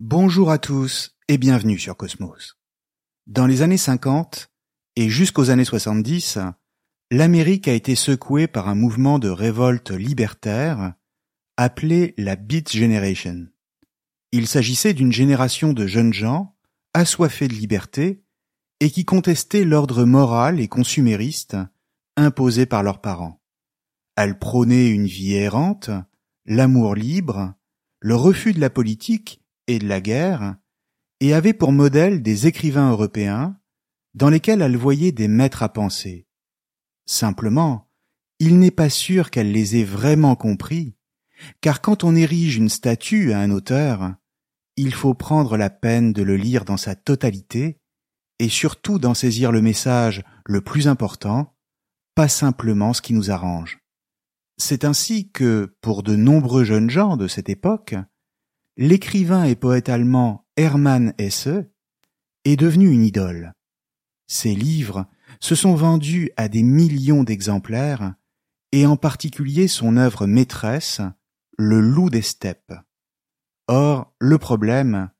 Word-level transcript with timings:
Bonjour 0.00 0.52
à 0.52 0.58
tous 0.58 1.16
et 1.26 1.38
bienvenue 1.38 1.76
sur 1.76 1.96
Cosmos. 1.96 2.56
Dans 3.26 3.48
les 3.48 3.62
années 3.62 3.76
50 3.76 4.48
et 4.94 5.08
jusqu'aux 5.08 5.50
années 5.50 5.64
70, 5.64 6.38
l'Amérique 7.10 7.66
a 7.66 7.72
été 7.72 7.96
secouée 7.96 8.46
par 8.46 8.68
un 8.68 8.76
mouvement 8.76 9.18
de 9.18 9.28
révolte 9.28 9.90
libertaire 9.90 10.94
appelé 11.56 12.14
la 12.16 12.36
Beat 12.36 12.70
Generation. 12.70 13.48
Il 14.30 14.46
s'agissait 14.46 14.94
d'une 14.94 15.10
génération 15.10 15.72
de 15.72 15.88
jeunes 15.88 16.12
gens 16.12 16.54
assoiffés 16.94 17.48
de 17.48 17.54
liberté 17.54 18.22
et 18.78 18.92
qui 18.92 19.04
contestaient 19.04 19.64
l'ordre 19.64 20.04
moral 20.04 20.60
et 20.60 20.68
consumériste 20.68 21.56
imposé 22.16 22.66
par 22.66 22.84
leurs 22.84 23.00
parents. 23.00 23.42
Elle 24.14 24.38
prônait 24.38 24.90
une 24.90 25.06
vie 25.06 25.34
errante, 25.34 25.90
l'amour 26.46 26.94
libre, 26.94 27.54
le 27.98 28.14
refus 28.14 28.52
de 28.52 28.60
la 28.60 28.70
politique 28.70 29.42
et 29.68 29.78
de 29.78 29.86
la 29.86 30.00
guerre, 30.00 30.56
et 31.20 31.34
avait 31.34 31.52
pour 31.52 31.70
modèle 31.70 32.22
des 32.22 32.46
écrivains 32.46 32.90
européens 32.90 33.56
dans 34.14 34.30
lesquels 34.30 34.62
elle 34.62 34.76
voyait 34.76 35.12
des 35.12 35.28
maîtres 35.28 35.62
à 35.62 35.68
penser. 35.68 36.26
Simplement, 37.06 37.90
il 38.40 38.58
n'est 38.58 38.72
pas 38.72 38.90
sûr 38.90 39.30
qu'elle 39.30 39.52
les 39.52 39.76
ait 39.76 39.84
vraiment 39.84 40.34
compris, 40.34 40.96
car 41.60 41.80
quand 41.80 42.04
on 42.04 42.16
érige 42.16 42.56
une 42.56 42.68
statue 42.68 43.32
à 43.32 43.40
un 43.40 43.50
auteur, 43.50 44.14
il 44.76 44.94
faut 44.94 45.14
prendre 45.14 45.56
la 45.56 45.70
peine 45.70 46.12
de 46.12 46.22
le 46.22 46.36
lire 46.36 46.64
dans 46.64 46.76
sa 46.76 46.94
totalité, 46.94 47.80
et 48.38 48.48
surtout 48.48 48.98
d'en 48.98 49.14
saisir 49.14 49.50
le 49.50 49.60
message 49.60 50.24
le 50.46 50.60
plus 50.60 50.88
important, 50.88 51.56
pas 52.14 52.28
simplement 52.28 52.92
ce 52.92 53.02
qui 53.02 53.12
nous 53.12 53.30
arrange. 53.30 53.80
C'est 54.56 54.84
ainsi 54.84 55.30
que, 55.30 55.76
pour 55.80 56.02
de 56.02 56.16
nombreux 56.16 56.64
jeunes 56.64 56.90
gens 56.90 57.16
de 57.16 57.28
cette 57.28 57.48
époque, 57.48 57.94
l'écrivain 58.78 59.42
et 59.42 59.56
poète 59.56 59.88
allemand 59.88 60.46
Hermann 60.56 61.12
Hesse 61.18 61.48
est 62.44 62.54
devenu 62.54 62.88
une 62.88 63.02
idole. 63.02 63.52
Ses 64.28 64.54
livres 64.54 65.06
se 65.40 65.56
sont 65.56 65.74
vendus 65.74 66.30
à 66.36 66.48
des 66.48 66.62
millions 66.62 67.24
d'exemplaires, 67.24 68.14
et 68.70 68.86
en 68.86 68.96
particulier 68.96 69.66
son 69.66 69.96
œuvre 69.96 70.26
maîtresse, 70.26 71.00
Le 71.60 71.80
loup 71.80 72.08
des 72.08 72.22
steppes. 72.22 72.72
Or, 73.66 74.14
le 74.20 74.38
problème, 74.38 75.10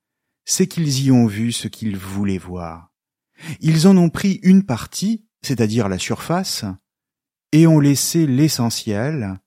c'est 0.44 0.68
qu'ils 0.68 1.06
y 1.06 1.10
ont 1.10 1.26
vu 1.26 1.50
ce 1.50 1.66
qu'ils 1.66 1.96
voulaient 1.96 2.38
voir. 2.38 2.92
Ils 3.58 3.88
en 3.88 3.96
ont 3.96 4.08
pris 4.08 4.38
une 4.44 4.64
partie, 4.64 5.26
c'est-à-dire 5.42 5.88
la 5.88 5.98
surface, 5.98 6.64
et 7.50 7.66
ont 7.66 7.80
laissé 7.80 8.24
l'essentiel, 8.24 9.40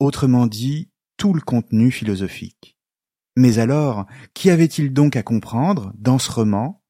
autrement 0.00 0.48
dit 0.48 0.90
tout 1.16 1.32
le 1.32 1.40
contenu 1.40 1.92
philosophique. 1.92 2.71
Mais 3.36 3.58
alors, 3.58 4.06
qu'y 4.34 4.50
avait-il 4.50 4.92
donc 4.92 5.16
à 5.16 5.22
comprendre 5.22 5.92
dans 5.96 6.18
ce 6.18 6.30
roman, 6.30 6.82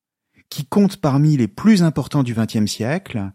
qui 0.48 0.66
compte 0.66 1.00
parmi 1.00 1.36
les 1.36 1.48
plus 1.48 1.82
importants 1.82 2.22
du 2.22 2.34
XXe 2.34 2.70
siècle, 2.70 3.32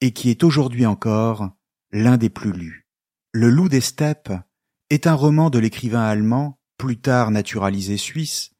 et 0.00 0.12
qui 0.12 0.30
est 0.30 0.42
aujourd'hui 0.42 0.86
encore 0.86 1.50
l'un 1.92 2.16
des 2.16 2.30
plus 2.30 2.52
lus? 2.52 2.88
Le 3.32 3.48
loup 3.48 3.68
des 3.68 3.80
steppes 3.80 4.32
est 4.90 5.06
un 5.06 5.14
roman 5.14 5.50
de 5.50 5.58
l'écrivain 5.58 6.02
allemand, 6.02 6.58
plus 6.76 6.98
tard 6.98 7.30
naturalisé 7.30 7.96
suisse, 7.96 8.50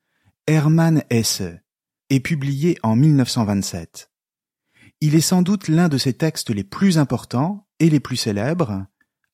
Hermann 0.47 1.03
Hesse, 1.11 1.43
et 2.11 2.21
publié 2.21 2.79
en 2.83 2.95
1927. 2.95 4.11
Il 5.01 5.15
est 5.15 5.21
sans 5.21 5.43
doute 5.43 5.69
l'un 5.69 5.89
de 5.89 5.99
ses 5.99 6.13
textes 6.13 6.51
les 6.51 6.65
plus 6.65 6.99
importants 6.99 7.67
et 7.79 7.89
les 7.89 8.01
plus 8.01 8.17
célèbres, 8.17 8.87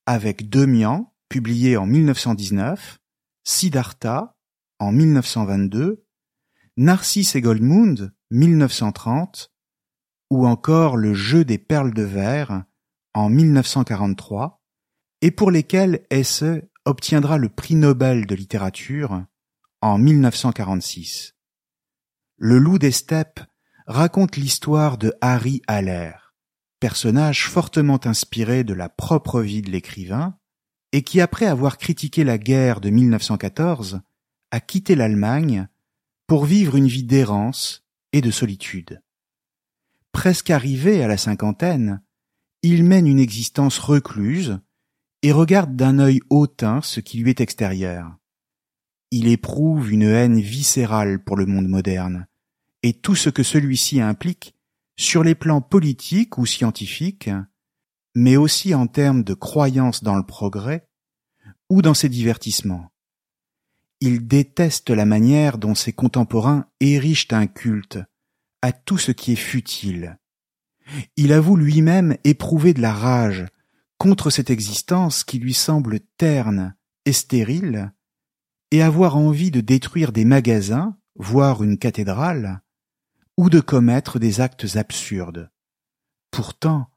avec 0.05 0.49
Demian, 0.49 1.13
publié 1.29 1.75
en 1.75 1.85
1919, 1.85 2.99
Siddhartha, 3.43 4.36
en 4.79 4.91
1922, 4.91 6.05
Narcisse 6.77 7.35
et 7.35 7.41
Goldmund, 7.41 8.13
1930, 8.31 9.53
ou 10.29 10.45
encore 10.45 10.97
Le 10.97 11.13
jeu 11.13 11.45
des 11.45 11.57
perles 11.57 11.93
de 11.93 12.03
verre, 12.03 12.63
en 13.13 13.29
1943, 13.29 14.61
et 15.21 15.31
pour 15.31 15.49
lesquels 15.49 16.05
Hesse 16.09 16.43
obtiendra 16.85 17.37
le 17.37 17.49
prix 17.49 17.75
Nobel 17.75 18.27
de 18.27 18.35
littérature 18.35 19.25
en 19.81 19.97
1946. 19.97 21.35
Le 22.37 22.59
loup 22.59 22.77
des 22.77 22.91
steppes 22.91 23.41
raconte 23.87 24.35
l'histoire 24.35 24.97
de 24.97 25.13
Harry 25.21 25.61
Haller, 25.67 26.11
personnage 26.79 27.49
fortement 27.49 27.99
inspiré 28.05 28.63
de 28.63 28.73
la 28.73 28.89
propre 28.89 29.41
vie 29.41 29.61
de 29.61 29.71
l'écrivain, 29.71 30.37
et 30.91 31.01
qui 31.01 31.19
après 31.19 31.45
avoir 31.45 31.77
critiqué 31.77 32.23
la 32.23 32.37
guerre 32.37 32.79
de 32.79 32.89
1914 32.89 34.01
a 34.51 34.59
quitté 34.59 34.95
l'Allemagne 34.95 35.67
pour 36.27 36.45
vivre 36.45 36.75
une 36.75 36.87
vie 36.87 37.03
d'errance 37.03 37.85
et 38.13 38.21
de 38.21 38.31
solitude. 38.31 39.01
Presque 40.11 40.49
arrivé 40.49 41.03
à 41.03 41.07
la 41.07 41.17
cinquantaine, 41.17 42.01
il 42.63 42.83
mène 42.83 43.07
une 43.07 43.19
existence 43.19 43.77
recluse 43.77 44.59
et 45.21 45.31
regarde 45.31 45.75
d'un 45.75 45.99
œil 45.99 46.19
hautain 46.29 46.81
ce 46.81 46.99
qui 46.99 47.19
lui 47.19 47.29
est 47.29 47.41
extérieur. 47.41 48.15
Il 49.11 49.27
éprouve 49.27 49.91
une 49.91 50.03
haine 50.03 50.39
viscérale 50.39 51.23
pour 51.23 51.37
le 51.37 51.45
monde 51.45 51.67
moderne 51.67 52.27
et 52.83 52.93
tout 52.93 53.15
ce 53.15 53.29
que 53.29 53.43
celui-ci 53.43 54.01
implique 54.01 54.55
sur 54.97 55.23
les 55.23 55.35
plans 55.35 55.61
politiques 55.61 56.37
ou 56.37 56.45
scientifiques, 56.45 57.29
mais 58.15 58.35
aussi 58.35 58.73
en 58.73 58.87
termes 58.87 59.23
de 59.23 59.33
croyance 59.33 60.03
dans 60.03 60.15
le 60.15 60.25
progrès 60.25 60.87
ou 61.69 61.81
dans 61.81 61.93
ses 61.93 62.09
divertissements. 62.09 62.91
Il 63.99 64.27
déteste 64.27 64.91
la 64.91 65.05
manière 65.05 65.57
dont 65.57 65.73
ses 65.73 65.91
contemporains 65.91 66.67
érigent 66.79 67.31
un 67.31 67.47
culte 67.47 67.97
à 68.61 68.71
tout 68.71 68.97
ce 68.97 69.11
qui 69.11 69.33
est 69.33 69.35
futile. 69.35 70.19
Il 71.15 71.33
avoue 71.33 71.55
lui-même 71.55 72.15
éprouver 72.23 72.73
de 72.73 72.81
la 72.81 72.93
rage 72.93 73.45
contre 73.97 74.29
cette 74.29 74.51
existence 74.51 75.23
qui 75.23 75.39
lui 75.39 75.53
semble 75.53 75.99
terne 76.17 76.75
et 77.05 77.13
stérile, 77.13 77.91
et 78.69 78.83
avoir 78.83 79.17
envie 79.17 79.49
de 79.49 79.61
détruire 79.61 80.11
des 80.11 80.25
magasins, 80.25 80.97
voire 81.15 81.63
une 81.63 81.77
cathédrale, 81.77 82.61
ou 83.37 83.49
de 83.49 83.59
commettre 83.59 84.19
des 84.19 84.41
actes 84.41 84.75
absurdes. 84.75 85.49
Pourtant, 86.29 86.89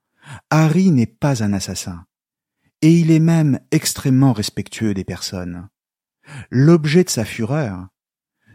Harry 0.51 0.91
n'est 0.91 1.07
pas 1.07 1.43
un 1.43 1.53
assassin, 1.53 2.05
et 2.83 2.93
il 2.93 3.11
est 3.11 3.21
même 3.21 3.61
extrêmement 3.71 4.33
respectueux 4.33 4.93
des 4.93 5.05
personnes 5.05 5.69
l'objet 6.51 7.05
de 7.05 7.11
sa 7.11 7.25
fureur 7.25 7.89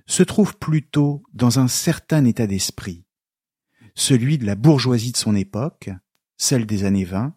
se 0.08 0.24
trouve 0.24 0.58
plutôt 0.58 1.24
dans 1.34 1.59
un 1.59 1.68
certain 1.68 2.25
état 2.25 2.47
d'esprit, 2.47 3.06
celui 3.96 4.38
de 4.38 4.46
la 4.46 4.56
bourgeoisie 4.56 5.12
de 5.12 5.18
son 5.18 5.36
époque, 5.36 5.90
celle 6.38 6.66
des 6.66 6.84
années 6.84 7.06
vingt, 7.06 7.36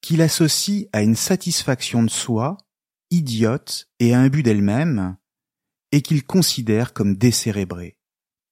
qu'il 0.00 0.22
associe 0.22 0.86
à 0.92 1.02
une 1.02 1.16
satisfaction 1.16 2.02
de 2.02 2.10
soi, 2.10 2.56
idiote 3.10 3.88
et 3.98 4.14
à 4.14 4.20
un 4.20 4.28
but 4.28 4.42
d'elle-même, 4.42 5.16
et 5.92 6.02
qu'il 6.02 6.24
considère 6.24 6.92
comme 6.92 7.16
décérébré. 7.16 7.98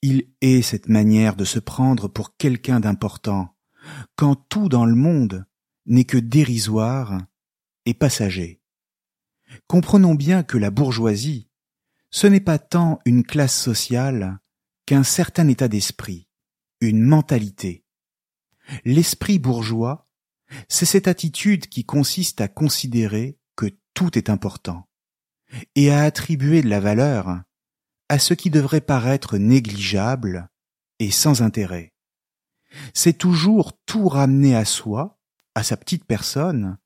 Il 0.02 0.28
est 0.40 0.62
cette 0.62 0.88
manière 0.88 1.36
de 1.36 1.44
se 1.44 1.58
prendre 1.58 2.08
pour 2.08 2.36
quelqu'un 2.36 2.80
d'important, 2.80 3.56
quand 4.16 4.36
tout 4.48 4.68
dans 4.68 4.86
le 4.86 4.94
monde 4.94 5.46
n'est 5.86 6.04
que 6.04 6.18
dérisoire 6.18 7.20
et 7.84 7.94
passager. 7.94 8.60
Comprenons 9.66 10.14
bien 10.14 10.42
que 10.42 10.58
la 10.58 10.70
bourgeoisie, 10.70 11.48
ce 12.10 12.26
n'est 12.26 12.40
pas 12.40 12.58
tant 12.58 13.00
une 13.04 13.24
classe 13.24 13.58
sociale 13.60 14.38
qu'un 14.86 15.02
certain 15.02 15.48
état 15.48 15.68
d'esprit, 15.68 16.28
une 16.80 17.02
mentalité. 17.02 17.84
L'esprit 18.84 19.38
bourgeois, 19.38 20.08
c'est 20.68 20.86
cette 20.86 21.08
attitude 21.08 21.66
qui 21.68 21.84
consiste 21.84 22.40
à 22.40 22.48
considérer 22.48 23.38
que 23.56 23.66
tout 23.94 24.16
est 24.16 24.30
important 24.30 24.88
et 25.74 25.90
à 25.90 26.02
attribuer 26.02 26.62
de 26.62 26.68
la 26.68 26.80
valeur 26.80 27.42
à 28.08 28.18
ce 28.18 28.34
qui 28.34 28.50
devrait 28.50 28.80
paraître 28.80 29.36
négligeable 29.36 30.48
et 30.98 31.10
sans 31.10 31.42
intérêt. 31.42 31.92
C'est 32.94 33.18
toujours 33.18 33.72
tout 33.84 34.08
ramener 34.08 34.54
à 34.54 34.64
soi, 34.64 35.18
à 35.54 35.62
sa 35.62 35.76
petite 35.76 36.04
personne, 36.04 36.78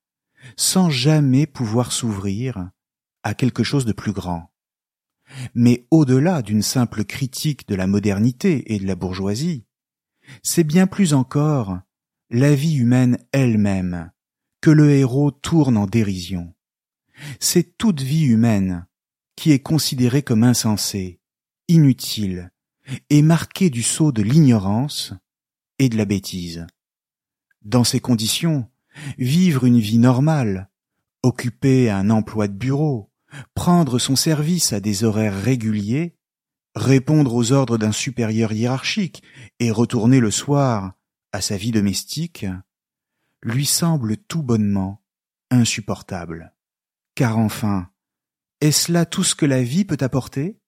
sans 0.57 0.91
jamais 0.91 1.47
pouvoir 1.47 1.93
s'ouvrir 1.93 2.71
à 3.23 3.35
quelque 3.35 3.63
chose 3.63 3.85
de 3.85 3.93
plus 3.93 4.13
grand. 4.13 4.51
Mais 5.55 5.87
au-delà 5.91 6.43
d'une 6.43 6.63
simple 6.63 7.05
critique 7.05 7.69
de 7.69 7.75
la 7.75 7.87
modernité 7.87 8.75
et 8.75 8.79
de 8.79 8.87
la 8.87 8.97
bourgeoisie, 8.97 9.65
c'est 10.43 10.65
bien 10.65 10.87
plus 10.87 11.15
encore 11.15 11.79
la 12.31 12.55
vie 12.55 12.77
humaine 12.77 13.19
elle-même 13.33 14.11
que 14.61 14.71
le 14.71 14.91
héros 14.91 15.31
tourne 15.31 15.77
en 15.77 15.87
dérision. 15.87 16.55
C'est 17.39 17.77
toute 17.77 18.01
vie 18.01 18.25
humaine 18.25 18.87
qui 19.37 19.53
est 19.53 19.61
considérée 19.61 20.23
comme 20.23 20.45
insensée, 20.45 21.21
inutile, 21.69 22.51
et 23.09 23.23
marquée 23.23 23.71
du 23.71 23.83
sceau 23.83 24.13
de 24.13 24.23
l'ignorance 24.23 25.15
et 25.79 25.89
de 25.89 25.97
la 25.97 26.05
bêtise. 26.05 26.67
Dans 27.63 27.85
ces 27.85 28.01
conditions, 28.01 28.69
vivre 29.19 29.65
une 29.65 29.79
vie 29.79 29.99
normale, 29.99 30.71
occuper 31.23 31.91
un 31.91 32.11
emploi 32.11 32.49
de 32.49 32.55
bureau, 32.55 33.13
prendre 33.55 33.99
son 33.99 34.17
service 34.17 34.73
à 34.73 34.81
des 34.81 35.05
horaires 35.05 35.41
réguliers, 35.41 36.17
répondre 36.75 37.35
aux 37.35 37.53
ordres 37.53 37.79
d'un 37.79 37.93
supérieur 37.93 38.53
hiérarchique 38.53 39.23
et 39.59 39.71
retourner 39.71 40.21
le 40.21 40.31
soir 40.31 40.95
à 41.33 41.41
sa 41.41 41.57
vie 41.57 41.73
domestique, 41.73 42.47
lui 43.43 43.67
semble 43.67 44.17
tout 44.17 44.43
bonnement 44.43 45.03
insupportable. 45.51 46.55
Car 47.15 47.39
enfin, 47.39 47.91
est-ce 48.61 48.93
là 48.93 49.07
tout 49.07 49.25
ce 49.25 49.35
que 49.35 49.47
la 49.47 49.63
vie 49.63 49.85
peut 49.85 49.99
apporter? 50.01 50.61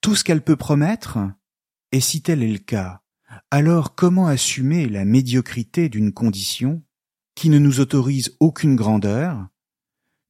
Tout 0.00 0.14
ce 0.14 0.24
qu'elle 0.24 0.42
peut 0.42 0.56
promettre? 0.56 1.18
Et 1.92 2.00
si 2.00 2.22
tel 2.22 2.42
est 2.42 2.52
le 2.52 2.58
cas, 2.58 3.02
alors 3.50 3.94
comment 3.94 4.26
assumer 4.26 4.88
la 4.88 5.04
médiocrité 5.04 5.88
d'une 5.88 6.12
condition 6.12 6.82
qui 7.34 7.48
ne 7.48 7.58
nous 7.58 7.80
autorise 7.80 8.36
aucune 8.40 8.76
grandeur, 8.76 9.48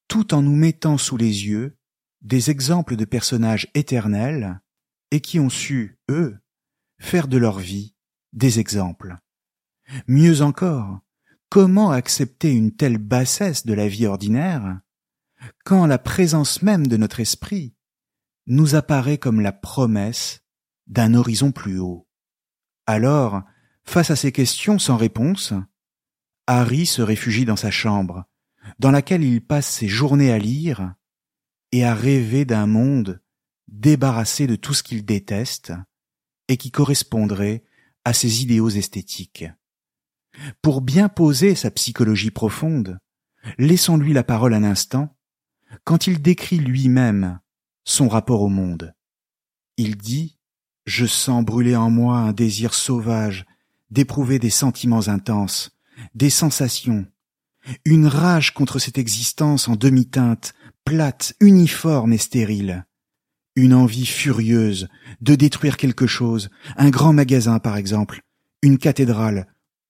tout 0.09 0.35
en 0.35 0.43
nous 0.43 0.57
mettant 0.57 0.99
sous 0.99 1.17
les 1.17 1.47
yeux 1.47 1.77
des 2.21 2.51
exemples 2.51 2.97
de 2.97 3.05
personnages 3.05 3.69
éternels 3.75 4.61
et 5.11 5.21
qui 5.21 5.41
ont 5.41 5.51
su, 5.51 5.99
eux, 6.11 6.39
faire 6.99 7.29
de 7.29 7.37
leur 7.37 7.59
vie 7.59 7.95
des 8.33 8.61
exemples. 8.61 9.17
Mieux 10.07 10.43
encore, 10.43 11.01
comment 11.49 11.91
accepter 11.91 12.51
une 12.53 12.75
telle 12.75 12.99
bassesse 12.99 13.67
de 13.67 13.75
la 13.75 13.89
vie 13.89 14.07
ordinaire 14.07 14.81
quand 15.65 15.87
la 15.87 15.99
présence 15.99 16.63
même 16.63 16.87
de 16.87 16.97
notre 16.97 17.21
esprit 17.21 17.75
nous 18.47 18.75
apparaît 18.75 19.19
comme 19.19 19.41
la 19.41 19.53
promesse 19.53 20.43
d'un 20.87 21.15
horizon 21.15 21.53
plus 21.53 21.79
haut? 21.79 22.09
Alors, 22.87 23.43
face 23.85 24.11
à 24.11 24.17
ces 24.17 24.33
questions 24.33 24.79
sans 24.79 24.97
réponse, 24.97 25.53
Harry 26.61 26.85
se 26.85 27.01
réfugie 27.01 27.47
dans 27.47 27.57
sa 27.57 27.71
chambre, 27.71 28.25
dans 28.79 28.91
laquelle 28.91 29.25
il 29.25 29.41
passe 29.41 29.69
ses 29.69 29.89
journées 29.89 30.33
à 30.33 30.39
lire 30.39 30.95
et 31.73 31.85
à 31.85 31.95
rêver 31.95 32.45
d'un 32.45 32.67
monde 32.67 33.23
débarrassé 33.69 34.47
de 34.47 34.57
tout 34.57 34.75
ce 34.75 34.83
qu'il 34.83 35.05
déteste 35.05 35.73
et 36.49 36.59
qui 36.59 36.71
correspondrait 36.71 37.65
à 38.05 38.13
ses 38.13 38.43
idéaux 38.43 38.69
esthétiques. 38.69 39.47
Pour 40.61 40.83
bien 40.83 41.09
poser 41.09 41.55
sa 41.55 41.71
psychologie 41.71 42.31
profonde, 42.31 42.99
laissons-lui 43.57 44.13
la 44.13 44.23
parole 44.23 44.53
un 44.53 44.65
instant 44.65 45.17
quand 45.85 46.07
il 46.07 46.21
décrit 46.21 46.59
lui-même 46.59 47.41
son 47.85 48.09
rapport 48.09 48.43
au 48.43 48.49
monde. 48.49 48.95
Il 49.79 49.97
dit 49.97 50.39
Je 50.85 51.07
sens 51.07 51.43
brûler 51.45 51.77
en 51.77 51.89
moi 51.89 52.19
un 52.19 52.33
désir 52.33 52.75
sauvage 52.75 53.47
d'éprouver 53.91 54.39
des 54.39 54.51
sentiments 54.51 55.09
intenses, 55.09 55.79
des 56.15 56.31
sensations, 56.31 57.07
une 57.85 58.07
rage 58.07 58.53
contre 58.53 58.79
cette 58.79 58.99
existence 58.99 59.69
en 59.69 59.77
demi-teinte, 59.77 60.55
plate, 60.85 61.35
uniforme 61.41 62.13
et 62.13 62.19
stérile, 62.19 62.87
une 63.55 63.75
envie 63.75 64.07
furieuse 64.07 64.89
de 65.21 65.35
détruire 65.35 65.77
quelque 65.77 66.07
chose, 66.07 66.51
un 66.77 66.91
grand 66.91 67.13
magasin 67.13 67.59
par 67.59 67.77
exemple, 67.77 68.23
une 68.63 68.79
cathédrale, 68.79 69.47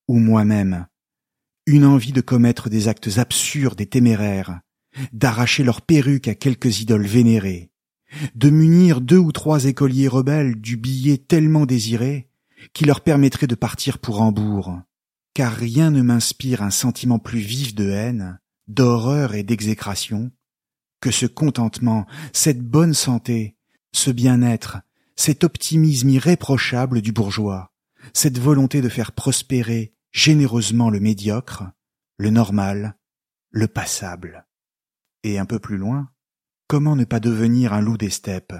ou 0.08 0.18
moi-même, 0.18 0.86
une 1.66 1.84
envie 1.84 2.12
de 2.12 2.20
commettre 2.20 2.68
des 2.68 2.88
actes 2.88 3.18
absurdes 3.18 3.80
et 3.80 3.86
téméraires, 3.86 4.60
d'arracher 5.12 5.64
leur 5.64 5.80
perruque 5.80 6.28
à 6.28 6.34
quelques 6.34 6.80
idoles 6.80 7.06
vénérées, 7.06 7.70
de 8.34 8.50
munir 8.50 9.00
deux 9.00 9.18
ou 9.18 9.32
trois 9.32 9.64
écoliers 9.64 10.08
rebelles 10.08 10.60
du 10.60 10.76
billet 10.76 11.18
tellement 11.18 11.66
désiré 11.66 12.28
qui 12.74 12.84
leur 12.84 13.00
permettrait 13.00 13.46
de 13.46 13.54
partir 13.54 13.98
pour 13.98 14.20
Hambourg, 14.20 14.80
car 15.34 15.52
rien 15.52 15.90
ne 15.90 16.02
m'inspire 16.02 16.62
un 16.62 16.70
sentiment 16.70 17.19
plus 17.19 17.40
vif 17.40 17.75
de 17.75 17.88
haine, 17.88 18.40
d'horreur 18.69 19.34
et 19.34 19.43
d'exécration 19.43 20.31
que 21.00 21.11
ce 21.11 21.26
contentement, 21.26 22.06
cette 22.32 22.62
bonne 22.62 22.94
santé, 22.94 23.56
ce 23.93 24.11
bien-être, 24.11 24.79
cet 25.17 25.44
optimisme 25.44 26.08
irréprochable 26.08 27.02
du 27.02 27.12
bourgeois, 27.12 27.73
cette 28.14 28.38
volonté 28.38 28.81
de 28.81 28.88
faire 28.88 29.12
prospérer 29.12 29.94
généreusement 30.12 30.90
le 30.90 31.00
médiocre, 31.00 31.64
le 32.19 32.31
normal, 32.31 32.96
le 33.50 33.67
passable. 33.67 34.46
Et 35.25 35.38
un 35.38 35.44
peu 35.44 35.58
plus 35.58 35.76
loin, 35.76 36.11
comment 36.69 36.96
ne 36.96 37.05
pas 37.05 37.20
devenir 37.20 37.73
un 37.73 37.81
loup 37.81 37.99
des 37.99 38.11
steppes 38.11 38.55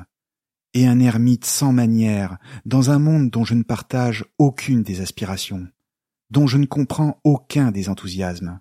et 0.75 0.87
un 0.87 1.01
ermite 1.01 1.45
sans 1.45 1.73
manière 1.73 2.39
dans 2.65 2.91
un 2.91 2.99
monde 2.99 3.31
dont 3.31 3.45
je 3.45 3.55
ne 3.55 3.63
partage 3.63 4.25
aucune 4.39 4.83
des 4.83 5.01
aspirations, 5.01 5.69
dont 6.33 6.47
je 6.47 6.57
ne 6.57 6.65
comprends 6.65 7.21
aucun 7.25 7.71
des 7.71 7.91
enthousiasmes. 7.91 8.59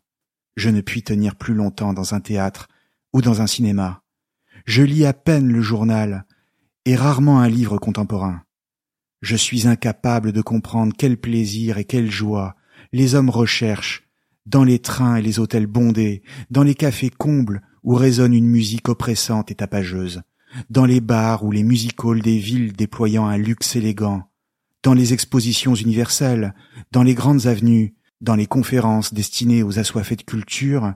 Je 0.58 0.70
ne 0.70 0.82
puis 0.82 1.04
tenir 1.04 1.38
plus 1.38 1.54
longtemps 1.54 1.94
dans 1.94 2.14
un 2.14 2.20
théâtre 2.20 2.68
ou 3.14 3.22
dans 3.22 3.42
un 3.42 3.48
cinéma. 3.48 4.04
Je 4.66 4.84
lis 4.84 5.06
à 5.06 5.14
peine 5.14 5.48
le 5.48 5.62
journal 5.62 6.26
et 6.84 6.98
rarement 6.98 7.40
un 7.40 7.48
livre 7.48 7.78
contemporain. 7.78 8.44
Je 9.22 9.38
suis 9.38 9.68
incapable 9.68 10.34
de 10.34 10.42
comprendre 10.42 10.94
quel 10.98 11.16
plaisir 11.16 11.78
et 11.78 11.86
quelle 11.86 12.12
joie 12.12 12.58
les 12.92 13.16
hommes 13.16 13.30
recherchent 13.30 14.04
dans 14.46 14.66
les 14.66 14.80
trains 14.80 15.16
et 15.16 15.22
les 15.22 15.40
hôtels 15.40 15.68
bondés, 15.68 16.24
dans 16.50 16.64
les 16.64 16.76
cafés 16.76 17.10
combles 17.12 17.62
où 17.84 17.96
résonne 17.96 18.34
une 18.34 18.48
musique 18.48 18.90
oppressante 18.90 19.50
et 19.50 19.56
tapageuse, 19.56 20.24
dans 20.70 20.86
les 20.86 21.00
bars 21.00 21.46
ou 21.46 21.52
les 21.52 21.64
music 21.64 21.96
des 22.22 22.38
villes 22.38 22.74
déployant 22.74 23.28
un 23.28 23.38
luxe 23.38 23.78
élégant, 23.78 24.31
dans 24.84 24.94
les 24.94 25.14
expositions 25.14 25.76
universelles, 25.76 26.56
dans 26.92 27.04
les 27.04 27.14
grandes 27.14 27.48
avenues, 27.48 27.96
dans 28.20 28.36
les 28.36 28.48
conférences 28.48 29.14
destinées 29.14 29.64
aux 29.64 29.80
assoiffés 29.80 30.16
de 30.16 30.24
culture, 30.24 30.94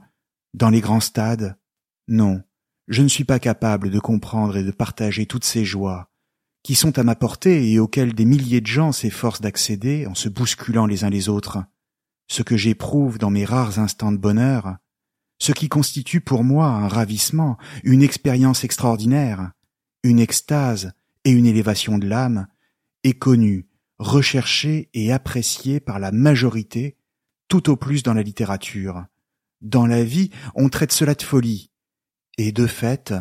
dans 0.54 0.70
les 0.70 0.80
grands 0.80 1.00
stades. 1.00 1.56
Non, 2.08 2.42
je 2.88 3.02
ne 3.02 3.08
suis 3.08 3.24
pas 3.24 3.38
capable 3.38 3.90
de 3.90 3.98
comprendre 3.98 4.56
et 4.56 4.64
de 4.64 4.70
partager 4.70 5.26
toutes 5.26 5.44
ces 5.44 5.64
joies, 5.64 6.10
qui 6.62 6.74
sont 6.74 6.98
à 6.98 7.02
ma 7.02 7.14
portée 7.14 7.70
et 7.70 7.78
auxquelles 7.78 8.14
des 8.14 8.24
milliers 8.24 8.60
de 8.60 8.66
gens 8.66 8.92
s'efforcent 8.92 9.40
d'accéder 9.40 10.06
en 10.06 10.14
se 10.14 10.28
bousculant 10.28 10.86
les 10.86 11.04
uns 11.04 11.10
les 11.10 11.28
autres. 11.28 11.58
Ce 12.28 12.42
que 12.42 12.56
j'éprouve 12.56 13.18
dans 13.18 13.30
mes 13.30 13.44
rares 13.44 13.78
instants 13.78 14.12
de 14.12 14.16
bonheur, 14.16 14.76
ce 15.38 15.52
qui 15.52 15.68
constitue 15.68 16.20
pour 16.20 16.44
moi 16.44 16.66
un 16.66 16.88
ravissement, 16.88 17.56
une 17.84 18.02
expérience 18.02 18.64
extraordinaire, 18.64 19.52
une 20.02 20.18
extase 20.18 20.92
et 21.24 21.30
une 21.30 21.46
élévation 21.46 21.98
de 21.98 22.06
l'âme, 22.06 22.46
est 23.04 23.18
connu, 23.18 23.68
recherché 23.98 24.90
et 24.94 25.12
apprécié 25.12 25.80
par 25.80 25.98
la 25.98 26.12
majorité, 26.12 26.96
tout 27.48 27.70
au 27.70 27.76
plus 27.76 28.02
dans 28.02 28.14
la 28.14 28.22
littérature. 28.22 29.06
Dans 29.60 29.86
la 29.86 30.04
vie, 30.04 30.30
on 30.54 30.68
traite 30.68 30.92
cela 30.92 31.14
de 31.14 31.22
folie. 31.22 31.70
Et 32.38 32.52
de 32.52 32.66
fait, 32.66 33.14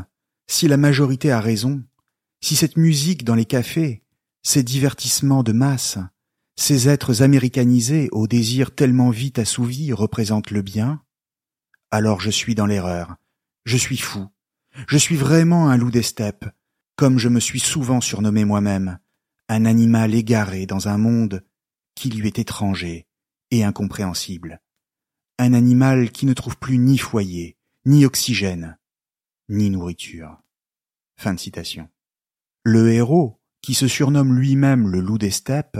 si 0.47 0.67
la 0.67 0.77
majorité 0.77 1.31
a 1.31 1.39
raison, 1.39 1.83
si 2.41 2.55
cette 2.55 2.77
musique 2.77 3.23
dans 3.23 3.35
les 3.35 3.45
cafés, 3.45 4.03
ces 4.43 4.63
divertissements 4.63 5.43
de 5.43 5.53
masse, 5.53 5.97
ces 6.57 6.87
êtres 6.87 7.21
américanisés 7.21 8.09
au 8.11 8.27
désir 8.27 8.75
tellement 8.75 9.09
vite 9.09 9.39
assouvi 9.39 9.93
représentent 9.93 10.51
le 10.51 10.61
bien, 10.61 11.01
alors 11.91 12.19
je 12.19 12.29
suis 12.29 12.55
dans 12.55 12.65
l'erreur. 12.65 13.15
Je 13.65 13.77
suis 13.77 13.97
fou. 13.97 14.27
Je 14.87 14.97
suis 14.97 15.15
vraiment 15.15 15.69
un 15.69 15.77
loup 15.77 15.91
des 15.91 16.03
steppes, 16.03 16.45
comme 16.95 17.17
je 17.17 17.29
me 17.29 17.39
suis 17.39 17.59
souvent 17.59 18.01
surnommé 18.01 18.45
moi-même, 18.45 18.99
un 19.47 19.65
animal 19.65 20.13
égaré 20.15 20.65
dans 20.65 20.87
un 20.87 20.97
monde 20.97 21.43
qui 21.95 22.09
lui 22.09 22.27
est 22.27 22.39
étranger 22.39 23.07
et 23.51 23.63
incompréhensible. 23.63 24.61
Un 25.37 25.53
animal 25.53 26.11
qui 26.11 26.25
ne 26.25 26.33
trouve 26.33 26.57
plus 26.57 26.77
ni 26.77 26.97
foyer, 26.97 27.57
ni 27.85 28.05
oxygène, 28.05 28.77
ni 29.49 29.69
nourriture. 29.69 30.41
Fin 31.17 31.33
de 31.33 31.39
citation. 31.39 31.89
Le 32.63 32.91
héros, 32.91 33.39
qui 33.61 33.73
se 33.73 33.87
surnomme 33.87 34.37
lui-même 34.37 34.87
le 34.87 34.99
loup 34.99 35.17
des 35.17 35.31
steppes, 35.31 35.79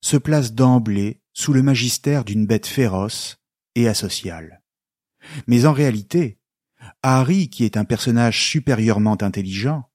se 0.00 0.16
place 0.16 0.52
d'emblée 0.52 1.20
sous 1.32 1.52
le 1.52 1.62
magistère 1.62 2.24
d'une 2.24 2.46
bête 2.46 2.66
féroce 2.66 3.38
et 3.74 3.88
asociale. 3.88 4.62
Mais 5.46 5.66
en 5.66 5.72
réalité, 5.72 6.38
Harry, 7.02 7.48
qui 7.48 7.64
est 7.64 7.76
un 7.76 7.84
personnage 7.84 8.44
supérieurement 8.44 9.20
intelligent, 9.22 9.88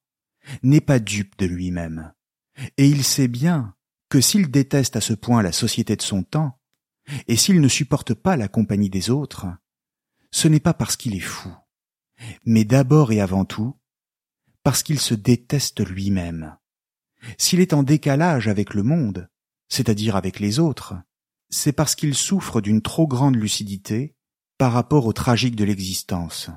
n'est 0.62 0.80
pas 0.80 0.98
dupe 0.98 1.36
de 1.38 1.46
lui-même. 1.46 2.12
Et 2.76 2.88
il 2.88 3.04
sait 3.04 3.28
bien 3.28 3.74
que 4.08 4.20
s'il 4.20 4.50
déteste 4.50 4.96
à 4.96 5.00
ce 5.00 5.12
point 5.12 5.42
la 5.42 5.52
société 5.52 5.96
de 5.96 6.02
son 6.02 6.22
temps, 6.22 6.58
et 7.26 7.36
s'il 7.36 7.60
ne 7.60 7.68
supporte 7.68 8.14
pas 8.14 8.36
la 8.36 8.48
compagnie 8.48 8.90
des 8.90 9.10
autres, 9.10 9.46
ce 10.30 10.48
n'est 10.48 10.60
pas 10.60 10.74
parce 10.74 10.96
qu'il 10.96 11.14
est 11.14 11.20
fou, 11.20 11.50
mais 12.44 12.64
d'abord 12.64 13.12
et 13.12 13.20
avant 13.20 13.44
tout 13.44 13.78
parce 14.62 14.82
qu'il 14.82 15.00
se 15.00 15.14
déteste 15.14 15.86
lui-même. 15.86 16.56
S'il 17.38 17.60
est 17.60 17.72
en 17.72 17.82
décalage 17.82 18.48
avec 18.48 18.74
le 18.74 18.82
monde, 18.82 19.30
c'est-à-dire 19.68 20.14
avec 20.14 20.40
les 20.40 20.58
autres, 20.58 20.94
c'est 21.48 21.72
parce 21.72 21.94
qu'il 21.94 22.14
souffre 22.14 22.60
d'une 22.60 22.82
trop 22.82 23.06
grande 23.06 23.36
lucidité 23.36 24.14
par 24.58 24.72
rapport 24.72 25.06
au 25.06 25.12
tragique 25.12 25.56
de 25.56 25.64
l'existence. 25.64 26.50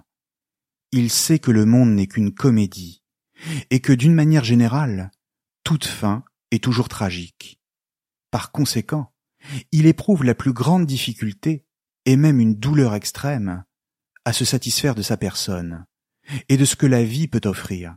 Il 0.91 1.09
sait 1.09 1.39
que 1.39 1.51
le 1.51 1.65
monde 1.65 1.91
n'est 1.91 2.07
qu'une 2.07 2.33
comédie, 2.33 3.01
et 3.69 3.79
que 3.79 3.93
d'une 3.93 4.13
manière 4.13 4.43
générale, 4.43 5.11
toute 5.63 5.85
fin 5.85 6.23
est 6.51 6.63
toujours 6.63 6.89
tragique. 6.89 7.59
Par 8.29 8.51
conséquent, 8.51 9.13
il 9.71 9.85
éprouve 9.85 10.23
la 10.23 10.35
plus 10.35 10.53
grande 10.53 10.85
difficulté, 10.85 11.65
et 12.05 12.15
même 12.15 12.39
une 12.39 12.55
douleur 12.55 12.95
extrême, 12.95 13.63
à 14.25 14.33
se 14.33 14.45
satisfaire 14.45 14.95
de 14.95 15.01
sa 15.01 15.17
personne, 15.17 15.85
et 16.49 16.57
de 16.57 16.65
ce 16.65 16.75
que 16.75 16.85
la 16.85 17.03
vie 17.03 17.27
peut 17.27 17.47
offrir. 17.47 17.95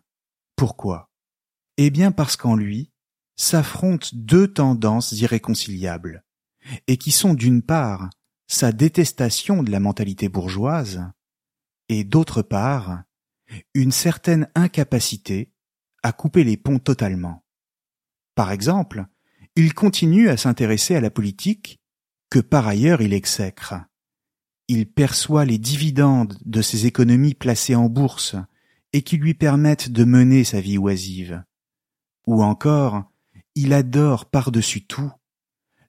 Pourquoi? 0.56 1.10
Eh 1.76 1.90
bien 1.90 2.12
parce 2.12 2.36
qu'en 2.36 2.56
lui, 2.56 2.92
s'affrontent 3.36 4.08
deux 4.12 4.52
tendances 4.52 5.12
irréconciliables, 5.12 6.24
et 6.86 6.96
qui 6.96 7.12
sont 7.12 7.34
d'une 7.34 7.62
part 7.62 8.10
sa 8.46 8.72
détestation 8.72 9.62
de 9.62 9.70
la 9.70 9.80
mentalité 9.80 10.28
bourgeoise, 10.28 11.02
et 11.88 12.04
d'autre 12.04 12.42
part 12.42 13.02
une 13.74 13.92
certaine 13.92 14.48
incapacité 14.54 15.52
à 16.02 16.12
couper 16.12 16.44
les 16.44 16.56
ponts 16.56 16.78
totalement. 16.78 17.43
Par 18.34 18.50
exemple, 18.52 19.06
il 19.56 19.74
continue 19.74 20.28
à 20.28 20.36
s'intéresser 20.36 20.96
à 20.96 21.00
la 21.00 21.10
politique 21.10 21.80
que 22.30 22.40
par 22.40 22.66
ailleurs 22.66 23.00
il 23.00 23.12
exècre. 23.12 23.74
Il 24.66 24.90
perçoit 24.90 25.44
les 25.44 25.58
dividendes 25.58 26.38
de 26.44 26.62
ses 26.62 26.86
économies 26.86 27.34
placées 27.34 27.74
en 27.74 27.88
bourse 27.88 28.36
et 28.92 29.02
qui 29.02 29.16
lui 29.16 29.34
permettent 29.34 29.90
de 29.90 30.04
mener 30.04 30.44
sa 30.44 30.60
vie 30.60 30.78
oisive. 30.78 31.44
Ou 32.26 32.42
encore, 32.42 33.04
il 33.54 33.72
adore 33.72 34.26
par-dessus 34.26 34.86
tout 34.86 35.12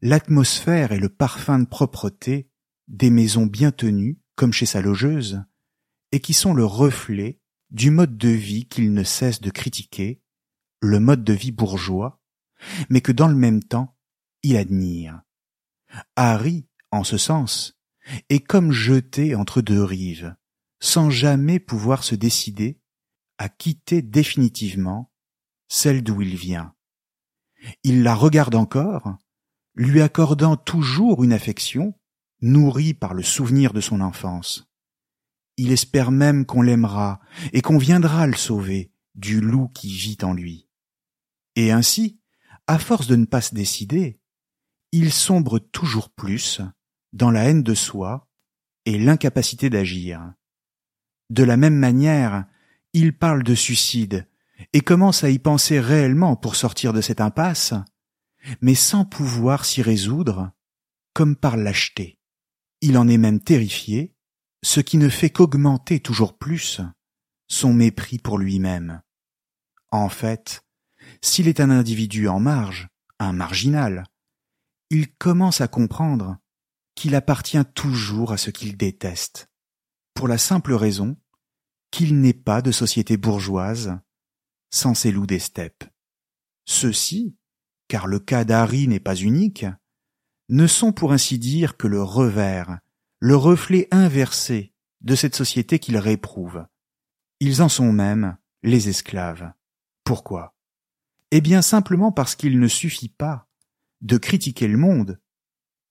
l'atmosphère 0.02 0.92
et 0.92 1.00
le 1.00 1.10
parfum 1.10 1.58
de 1.58 1.66
propreté 1.66 2.48
des 2.88 3.10
maisons 3.10 3.48
bien 3.48 3.72
tenues, 3.72 4.20
comme 4.36 4.54
chez 4.54 4.68
sa 4.68 4.82
logeuse, 4.82 5.44
et 6.12 6.20
qui 6.20 6.34
sont 6.34 6.54
le 6.54 6.66
reflet 6.66 7.40
du 7.72 7.90
mode 7.90 8.16
de 8.18 8.30
vie 8.30 8.68
qu'il 8.68 8.94
ne 8.94 9.04
cesse 9.04 9.42
de 9.42 9.50
critiquer, 9.50 10.22
le 10.80 11.00
mode 11.00 11.24
de 11.24 11.34
vie 11.34 11.52
bourgeois, 11.52 12.22
mais 12.90 13.02
que 13.02 13.12
dans 13.12 13.28
le 13.28 13.36
même 13.36 13.64
temps, 13.64 13.96
il 14.44 14.58
admire. 14.58 15.22
Harry, 16.16 16.68
en 16.92 17.04
ce 17.04 17.18
sens, 17.18 17.78
est 18.30 18.40
comme 18.40 18.72
jeté 18.72 19.36
entre 19.36 19.62
deux 19.62 19.84
rives, 19.84 20.36
sans 20.80 21.10
jamais 21.10 21.60
pouvoir 21.60 22.04
se 22.04 22.16
décider 22.16 22.80
à 23.38 23.50
quitter 23.50 24.02
définitivement 24.02 25.12
celle 25.68 26.04
d'où 26.04 26.22
il 26.22 26.36
vient. 26.36 26.74
Il 27.84 28.04
la 28.04 28.16
regarde 28.16 28.56
encore, 28.56 29.18
lui 29.74 30.02
accordant 30.02 30.56
toujours 30.56 31.24
une 31.24 31.34
affection 31.34 31.98
nourrie 32.42 32.94
par 32.94 33.14
le 33.14 33.24
souvenir 33.24 33.74
de 33.74 33.82
son 33.82 34.02
enfance. 34.02 34.70
Il 35.58 35.72
espère 35.72 36.12
même 36.12 36.46
qu'on 36.46 36.62
l'aimera 36.62 37.20
et 37.54 37.62
qu'on 37.62 37.78
viendra 37.78 38.28
le 38.28 38.36
sauver 38.36 38.92
du 39.16 39.40
loup 39.40 39.70
qui 39.70 39.88
vit 39.88 40.18
en 40.22 40.34
lui. 40.34 40.68
Et 41.56 41.72
ainsi, 41.72 42.20
à 42.68 42.80
force 42.80 43.08
de 43.08 43.16
ne 43.16 43.26
pas 43.26 43.42
se 43.42 43.54
décider, 43.54 44.20
il 44.92 45.12
sombre 45.12 45.60
toujours 45.60 46.10
plus 46.10 46.62
dans 47.14 47.32
la 47.32 47.44
haine 47.44 47.64
de 47.64 47.74
soi 47.74 48.30
et 48.86 48.98
l'incapacité 48.98 49.70
d'agir. 49.70 50.34
De 51.30 51.44
la 51.44 51.58
même 51.58 51.78
manière, 51.78 52.46
il 52.94 53.18
parle 53.18 53.44
de 53.44 53.56
suicide 53.56 54.28
et 54.74 54.82
commence 54.82 55.24
à 55.24 55.30
y 55.30 55.40
penser 55.40 55.80
réellement 55.80 56.36
pour 56.36 56.56
sortir 56.56 56.94
de 56.94 57.02
cette 57.02 57.22
impasse, 57.22 57.74
mais 58.62 58.76
sans 58.76 59.06
pouvoir 59.06 59.66
s'y 59.66 59.82
résoudre, 59.82 60.52
comme 61.14 61.36
par 61.36 61.58
lâcheté. 61.58 62.20
Il 62.82 62.98
en 62.98 63.08
est 63.08 63.18
même 63.18 63.40
terrifié, 63.40 64.16
ce 64.64 64.80
qui 64.80 64.98
ne 64.98 65.10
fait 65.10 65.30
qu'augmenter 65.30 66.00
toujours 66.00 66.38
plus 66.38 66.82
son 67.48 67.74
mépris 67.74 68.18
pour 68.18 68.38
lui-même. 68.38 69.02
En 69.92 70.10
fait, 70.10 70.65
s'il 71.22 71.48
est 71.48 71.60
un 71.60 71.70
individu 71.70 72.28
en 72.28 72.40
marge, 72.40 72.88
un 73.20 73.34
marginal, 73.34 74.04
il 74.90 75.14
commence 75.16 75.62
à 75.62 75.68
comprendre 75.68 76.38
qu'il 76.96 77.16
appartient 77.16 77.64
toujours 77.74 78.32
à 78.32 78.38
ce 78.38 78.50
qu'il 78.50 78.78
déteste, 78.78 79.50
pour 80.14 80.28
la 80.28 80.38
simple 80.38 80.74
raison 80.74 81.18
qu'il 81.92 82.20
n'est 82.20 82.34
pas 82.34 82.62
de 82.62 82.72
société 82.72 83.18
bourgeoise 83.18 83.98
sans 84.72 84.94
ces 84.94 85.12
loups 85.12 85.28
des 85.28 85.40
steppes. 85.40 85.86
Ceux-ci, 86.66 87.38
car 87.88 88.08
le 88.08 88.20
cas 88.20 88.44
d'Harry 88.44 88.88
n'est 88.88 89.00
pas 89.00 89.16
unique, 89.16 89.66
ne 90.50 90.68
sont 90.68 90.92
pour 90.92 91.14
ainsi 91.14 91.40
dire 91.40 91.78
que 91.78 91.88
le 91.88 92.02
revers, 92.02 92.80
le 93.20 93.36
reflet 93.36 93.88
inversé 93.92 94.74
de 95.02 95.16
cette 95.16 95.36
société 95.36 95.80
qu'ils 95.80 95.98
réprouvent. 95.98 96.66
Ils 97.40 97.62
en 97.62 97.70
sont 97.70 97.92
même 97.92 98.38
les 98.64 98.90
esclaves. 98.90 99.52
Pourquoi? 100.04 100.55
Eh 101.38 101.42
bien 101.42 101.62
simplement 101.62 102.14
parce 102.14 102.34
qu'il 102.34 102.62
ne 102.62 102.68
suffit 102.70 103.10
pas 103.10 103.50
de 104.00 104.16
critiquer 104.16 104.70
le 104.70 104.78
monde 104.78 105.20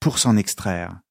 pour 0.00 0.18
s'en 0.18 0.38
extraire. 0.38 1.02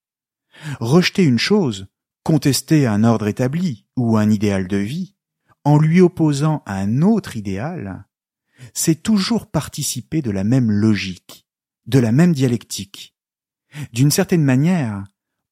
Rejeter 0.80 1.22
une 1.22 1.38
chose, 1.38 1.86
contester 2.24 2.84
un 2.88 3.04
ordre 3.04 3.28
établi 3.28 3.86
ou 3.96 4.16
un 4.16 4.28
idéal 4.28 4.66
de 4.66 4.76
vie, 4.76 5.14
en 5.62 5.78
lui 5.78 6.00
opposant 6.00 6.64
un 6.66 7.00
autre 7.00 7.36
idéal, 7.36 8.08
c'est 8.72 9.04
toujours 9.04 9.52
participer 9.52 10.20
de 10.20 10.32
la 10.32 10.42
même 10.42 10.68
logique, 10.68 11.46
de 11.86 12.00
la 12.00 12.10
même 12.10 12.32
dialectique. 12.32 13.14
D'une 13.92 14.10
certaine 14.10 14.42
manière, 14.42 15.04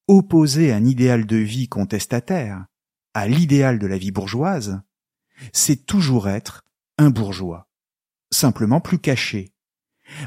opposer 0.09 0.73
un 0.73 0.83
idéal 0.83 1.25
de 1.25 1.37
vie 1.37 1.69
contestataire 1.69 2.65
à 3.13 3.29
l'idéal 3.29 3.79
de 3.79 3.87
la 3.87 3.97
vie 3.97 4.11
bourgeoise, 4.11 4.81
c'est 5.53 5.85
toujours 5.85 6.27
être 6.27 6.65
un 6.97 7.11
bourgeois, 7.11 7.69
simplement 8.33 8.81
plus 8.81 8.99
caché, 8.99 9.53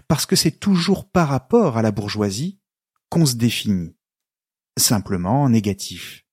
parce 0.09 0.27
que 0.27 0.37
c'est 0.37 0.59
toujours 0.59 1.11
par 1.11 1.29
rapport 1.29 1.77
à 1.77 1.83
la 1.83 1.91
bourgeoisie 1.91 2.61
qu'on 3.09 3.27
se 3.27 3.35
définit, 3.35 3.97
simplement 4.79 5.43
en 5.43 5.51
négatif. 5.51 6.25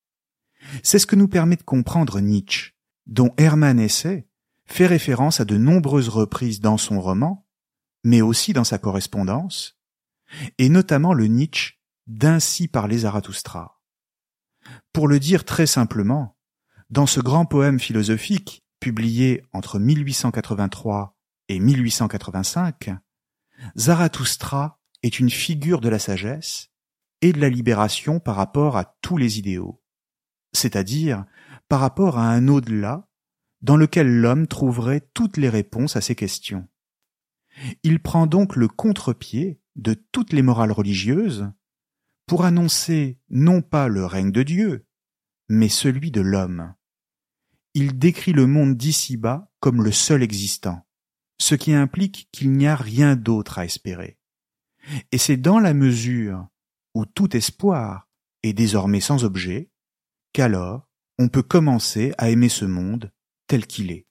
C'est 0.81 0.99
ce 0.99 1.07
que 1.07 1.15
nous 1.15 1.27
permet 1.27 1.57
de 1.57 1.63
comprendre 1.63 2.19
Nietzsche, 2.19 2.71
dont 3.05 3.33
Hermann 3.37 3.79
Hesse 3.79 4.23
fait 4.65 4.87
référence 4.87 5.39
à 5.39 5.45
de 5.45 5.57
nombreuses 5.57 6.09
reprises 6.09 6.61
dans 6.61 6.77
son 6.77 7.01
roman, 7.01 7.45
mais 8.03 8.21
aussi 8.21 8.53
dans 8.53 8.63
sa 8.63 8.77
correspondance, 8.77 9.77
et 10.57 10.69
notamment 10.69 11.13
le 11.13 11.27
Nietzsche 11.27 11.79
d'Ainsi 12.07 12.67
parler 12.67 12.99
Zarathustra. 12.99 13.81
Pour 14.93 15.07
le 15.07 15.19
dire 15.19 15.43
très 15.43 15.67
simplement, 15.67 16.37
dans 16.89 17.05
ce 17.05 17.19
grand 17.19 17.45
poème 17.45 17.79
philosophique 17.79 18.63
publié 18.79 19.43
entre 19.53 19.79
1883 19.79 21.12
et 21.53 21.59
1885, 21.59 22.89
Zarathustra 23.77 24.81
est 25.03 25.19
une 25.19 25.29
figure 25.29 25.81
de 25.81 25.89
la 25.89 25.99
sagesse 25.99 26.71
et 27.21 27.31
de 27.31 27.39
la 27.39 27.49
libération 27.49 28.19
par 28.19 28.35
rapport 28.35 28.75
à 28.75 28.97
tous 29.01 29.17
les 29.17 29.39
idéaux, 29.39 29.81
c'est-à-dire 30.51 31.25
par 31.69 31.79
rapport 31.79 32.17
à 32.17 32.29
un 32.29 32.47
au-delà 32.47 33.07
dans 33.61 33.77
lequel 33.77 34.07
l'homme 34.07 34.47
trouverait 34.47 35.07
toutes 35.13 35.37
les 35.37 35.49
réponses 35.49 35.95
à 35.95 36.01
ses 36.01 36.15
questions. 36.15 36.67
Il 37.83 38.01
prend 38.01 38.27
donc 38.27 38.55
le 38.55 38.67
contre-pied 38.67 39.61
de 39.75 39.93
toutes 39.93 40.33
les 40.33 40.41
morales 40.41 40.71
religieuses 40.71 41.51
pour 42.25 42.45
annoncer 42.45 43.19
non 43.29 43.61
pas 43.61 43.87
le 43.87 44.05
règne 44.05 44.31
de 44.31 44.43
Dieu, 44.43 44.85
mais 45.49 45.69
celui 45.69 46.11
de 46.11 46.21
l'homme. 46.21 46.73
Il 47.73 47.97
décrit 47.97 48.33
le 48.33 48.47
monde 48.47 48.75
d'ici-bas 48.75 49.51
comme 49.59 49.83
le 49.83 49.91
seul 49.91 50.23
existant, 50.23 50.85
ce 51.37 51.55
qui 51.55 51.73
implique 51.73 52.29
qu'il 52.31 52.51
n'y 52.51 52.67
a 52.67 52.75
rien 52.75 53.15
d'autre 53.15 53.59
à 53.59 53.65
espérer. 53.65 54.17
Et 55.11 55.17
c'est 55.17 55.37
dans 55.37 55.59
la 55.59 55.73
mesure 55.73 56.47
où 56.93 57.05
tout 57.05 57.35
espoir 57.35 58.07
est 58.43 58.53
désormais 58.53 58.99
sans 58.99 59.23
objet, 59.23 59.69
qu'alors 60.33 60.89
on 61.19 61.29
peut 61.29 61.43
commencer 61.43 62.13
à 62.17 62.29
aimer 62.29 62.49
ce 62.49 62.65
monde 62.65 63.11
tel 63.47 63.67
qu'il 63.67 63.91
est. 63.91 64.07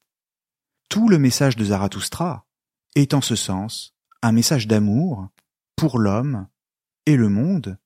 Tout 0.88 1.08
le 1.08 1.18
message 1.18 1.56
de 1.56 1.64
Zarathustra 1.64 2.46
est 2.94 3.14
en 3.14 3.20
ce 3.20 3.34
sens 3.34 3.94
un 4.22 4.32
message 4.32 4.68
d'amour 4.68 5.28
pour 5.76 5.98
l'homme 5.98 6.46
et 7.06 7.16
le 7.16 7.28
monde, 7.28 7.78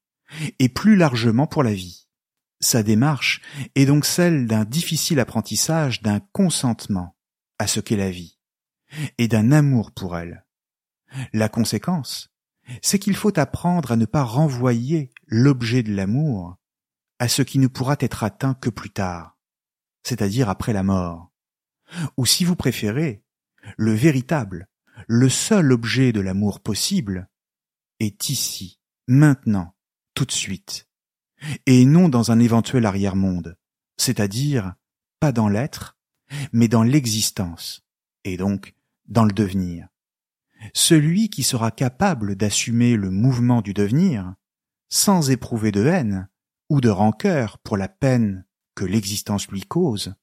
et 0.58 0.68
plus 0.68 0.96
largement 0.96 1.46
pour 1.46 1.62
la 1.62 1.72
vie. 1.72 2.08
Sa 2.60 2.82
démarche 2.82 3.40
est 3.74 3.86
donc 3.86 4.04
celle 4.04 4.46
d'un 4.46 4.64
difficile 4.64 5.20
apprentissage 5.20 6.02
d'un 6.02 6.20
consentement 6.32 7.16
à 7.58 7.66
ce 7.66 7.80
qu'est 7.80 7.96
la 7.96 8.10
vie, 8.10 8.35
et 9.18 9.28
d'un 9.28 9.52
amour 9.52 9.92
pour 9.92 10.16
elle. 10.16 10.44
La 11.32 11.48
conséquence, 11.48 12.30
c'est 12.82 12.98
qu'il 12.98 13.16
faut 13.16 13.38
apprendre 13.38 13.92
à 13.92 13.96
ne 13.96 14.06
pas 14.06 14.24
renvoyer 14.24 15.12
l'objet 15.26 15.82
de 15.82 15.94
l'amour 15.94 16.56
à 17.18 17.28
ce 17.28 17.42
qui 17.42 17.58
ne 17.58 17.68
pourra 17.68 17.96
être 18.00 18.24
atteint 18.24 18.54
que 18.54 18.70
plus 18.70 18.90
tard, 18.90 19.38
c'est-à-dire 20.02 20.48
après 20.48 20.72
la 20.72 20.82
mort. 20.82 21.32
Ou 22.16 22.26
si 22.26 22.44
vous 22.44 22.56
préférez, 22.56 23.22
le 23.76 23.92
véritable, 23.92 24.68
le 25.06 25.28
seul 25.28 25.72
objet 25.72 26.12
de 26.12 26.20
l'amour 26.20 26.60
possible 26.60 27.28
est 28.00 28.28
ici, 28.28 28.80
maintenant, 29.06 29.74
tout 30.14 30.24
de 30.24 30.32
suite, 30.32 30.88
et 31.66 31.84
non 31.84 32.08
dans 32.08 32.30
un 32.30 32.38
éventuel 32.38 32.86
arrière-monde, 32.86 33.56
c'est-à-dire 33.96 34.74
pas 35.20 35.32
dans 35.32 35.48
l'être, 35.48 35.96
mais 36.52 36.68
dans 36.68 36.82
l'existence, 36.82 37.86
et 38.24 38.36
donc 38.36 38.74
dans 39.08 39.24
le 39.24 39.32
devenir. 39.32 39.88
Celui 40.74 41.28
qui 41.28 41.42
sera 41.42 41.70
capable 41.70 42.34
d'assumer 42.36 42.96
le 42.96 43.10
mouvement 43.10 43.62
du 43.62 43.74
devenir, 43.74 44.34
sans 44.88 45.30
éprouver 45.30 45.72
de 45.72 45.84
haine 45.84 46.28
ou 46.68 46.80
de 46.80 46.88
rancœur 46.88 47.58
pour 47.58 47.76
la 47.76 47.88
peine 47.88 48.46
que 48.74 48.84
l'existence 48.84 49.48
lui 49.48 49.62
cause, 49.62 50.14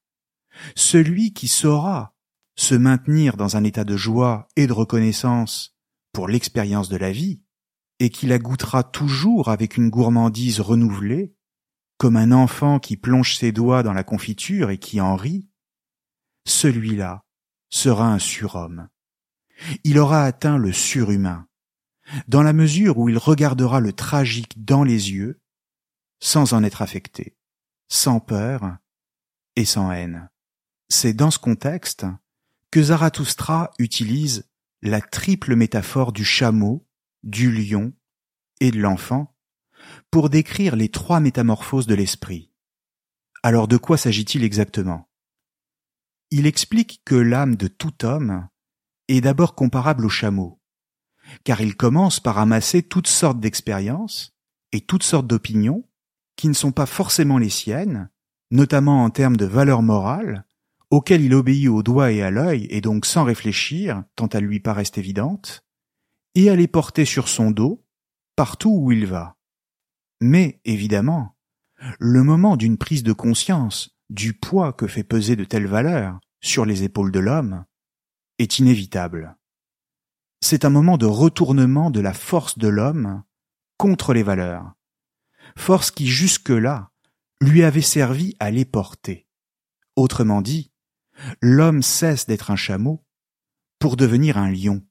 celui 0.76 1.34
qui 1.34 1.48
saura 1.48 2.16
se 2.56 2.76
maintenir 2.76 3.38
dans 3.38 3.58
un 3.58 3.64
état 3.64 3.84
de 3.84 3.98
joie 3.98 4.48
et 4.56 4.68
de 4.68 4.74
reconnaissance 4.74 5.76
pour 6.12 6.28
l'expérience 6.28 6.90
de 6.90 6.98
la 6.98 7.12
vie, 7.12 7.42
et 8.00 8.10
qui 8.10 8.28
la 8.28 8.38
goûtera 8.38 8.84
toujours 8.84 9.50
avec 9.50 9.78
une 9.78 9.90
gourmandise 9.90 10.60
renouvelée, 10.60 11.36
comme 11.98 12.18
un 12.18 12.32
enfant 12.32 12.80
qui 12.80 12.98
plonge 12.98 13.38
ses 13.38 13.52
doigts 13.52 13.82
dans 13.82 13.94
la 13.94 14.04
confiture 14.04 14.70
et 14.70 14.78
qui 14.78 15.00
en 15.00 15.16
rit, 15.16 15.50
celui-là 16.46 17.26
sera 17.74 18.14
un 18.14 18.20
surhomme. 18.20 18.88
Il 19.84 19.98
aura 19.98 20.24
atteint 20.26 20.58
le 20.58 20.72
surhumain, 20.72 21.48
dans 22.28 22.44
la 22.44 22.54
mesure 22.54 23.00
où 23.00 23.10
il 23.10 23.18
regardera 23.18 23.80
le 23.80 23.94
tragique 23.94 24.64
dans 24.64 24.84
les 24.84 25.12
yeux, 25.12 25.42
sans 26.20 26.54
en 26.54 26.64
être 26.64 26.82
affecté, 26.82 27.36
sans 27.90 28.20
peur 28.20 28.78
et 29.56 29.66
sans 29.66 29.92
haine. 29.92 30.30
C'est 30.90 31.14
dans 31.14 31.32
ce 31.32 31.40
contexte 31.40 32.06
que 32.70 32.84
Zarathustra 32.84 33.72
utilise 33.80 34.48
la 34.82 35.02
triple 35.02 35.56
métaphore 35.56 36.12
du 36.14 36.24
chameau, 36.24 36.88
du 37.24 37.52
lion 37.52 37.94
et 38.60 38.70
de 38.70 38.80
l'enfant 38.80 39.36
pour 40.12 40.30
décrire 40.30 40.76
les 40.76 40.90
trois 40.90 41.20
métamorphoses 41.20 41.88
de 41.88 41.96
l'esprit. 41.96 42.52
Alors 43.42 43.68
de 43.68 43.78
quoi 43.78 43.98
s'agit-il 43.98 44.44
exactement? 44.44 45.10
Il 46.36 46.48
explique 46.48 47.04
que 47.06 47.14
l'âme 47.14 47.58
de 47.58 47.68
tout 47.68 48.04
homme 48.04 48.48
est 49.08 49.22
d'abord 49.22 49.54
comparable 49.54 50.04
au 50.04 50.10
chameau, 50.10 50.60
car 51.44 51.62
il 51.62 51.76
commence 51.76 52.20
par 52.20 52.40
amasser 52.40 52.82
toutes 52.82 53.06
sortes 53.06 53.40
d'expériences 53.40 54.36
et 54.72 54.82
toutes 54.82 55.04
sortes 55.04 55.28
d'opinions 55.28 55.88
qui 56.36 56.48
ne 56.48 56.56
sont 56.56 56.72
pas 56.72 56.88
forcément 56.88 57.38
les 57.38 57.52
siennes, 57.52 58.10
notamment 58.50 59.04
en 59.04 59.12
termes 59.12 59.38
de 59.38 59.46
valeurs 59.46 59.84
morales, 59.84 60.48
auxquelles 60.90 61.22
il 61.22 61.36
obéit 61.36 61.70
au 61.70 61.84
doigt 61.84 62.12
et 62.12 62.24
à 62.24 62.32
l'œil, 62.32 62.66
et 62.72 62.82
donc 62.82 63.06
sans 63.06 63.26
réfléchir, 63.26 64.04
tant 64.16 64.30
elles 64.30 64.46
lui 64.46 64.60
paraissent 64.60 64.98
évidentes, 64.98 65.64
et 66.34 66.50
à 66.50 66.56
les 66.56 66.68
porter 66.68 67.06
sur 67.06 67.28
son 67.28 67.52
dos, 67.52 67.86
partout 68.36 68.76
où 68.76 68.92
il 68.92 69.06
va. 69.06 69.38
Mais, 70.20 70.62
évidemment, 70.66 71.38
le 72.00 72.24
moment 72.24 72.58
d'une 72.58 72.80
prise 72.80 73.04
de 73.04 73.14
conscience 73.14 73.96
du 74.10 74.34
poids 74.34 74.74
que 74.74 74.88
fait 74.88 75.04
peser 75.04 75.36
de 75.36 75.44
telles 75.44 75.68
valeurs 75.68 76.20
sur 76.44 76.66
les 76.66 76.84
épaules 76.84 77.12
de 77.12 77.20
l'homme 77.20 77.66
est 78.38 78.60
inévitable. 78.60 79.38
C'est 80.42 80.66
un 80.66 80.70
moment 80.70 80.98
de 80.98 81.06
retournement 81.06 81.90
de 81.90 82.02
la 82.02 82.14
force 82.14 82.60
de 82.60 82.68
l'homme 82.68 83.24
contre 83.78 84.14
les 84.14 84.24
valeurs, 84.24 84.74
force 85.58 85.90
qui 85.90 86.08
jusque-là 86.08 86.92
lui 87.40 87.64
avait 87.64 87.82
servi 87.82 88.36
à 88.40 88.52
les 88.52 88.66
porter. 88.66 89.28
Autrement 89.96 90.42
dit, 90.42 90.72
l'homme 91.42 91.82
cesse 91.82 92.28
d'être 92.28 92.52
un 92.52 92.56
chameau 92.56 93.06
pour 93.80 93.96
devenir 93.96 94.38
un 94.38 94.52
lion, 94.52 94.86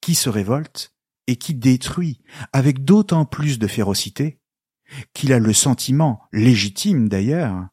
qui 0.00 0.14
se 0.14 0.30
révolte 0.30 0.94
et 1.26 1.36
qui 1.36 1.54
détruit 1.54 2.22
avec 2.52 2.84
d'autant 2.84 3.24
plus 3.24 3.58
de 3.58 3.66
férocité 3.66 4.40
qu'il 5.12 5.32
a 5.32 5.38
le 5.38 5.52
sentiment, 5.52 6.22
légitime 6.32 7.08
d'ailleurs, 7.08 7.68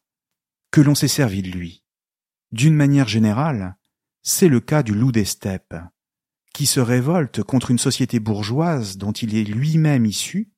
que 0.70 0.80
l'on 0.80 0.94
s'est 0.94 1.08
servi 1.08 1.42
de 1.42 1.50
lui. 1.50 1.81
D'une 2.52 2.74
manière 2.74 3.08
générale, 3.08 3.76
c'est 4.22 4.48
le 4.48 4.60
cas 4.60 4.82
du 4.82 4.94
loup 4.94 5.10
des 5.10 5.24
steppes, 5.24 5.74
qui 6.52 6.66
se 6.66 6.80
révolte 6.80 7.42
contre 7.42 7.70
une 7.70 7.78
société 7.78 8.20
bourgeoise 8.20 8.98
dont 8.98 9.12
il 9.12 9.34
est 9.34 9.44
lui-même 9.44 10.04
issu 10.04 10.52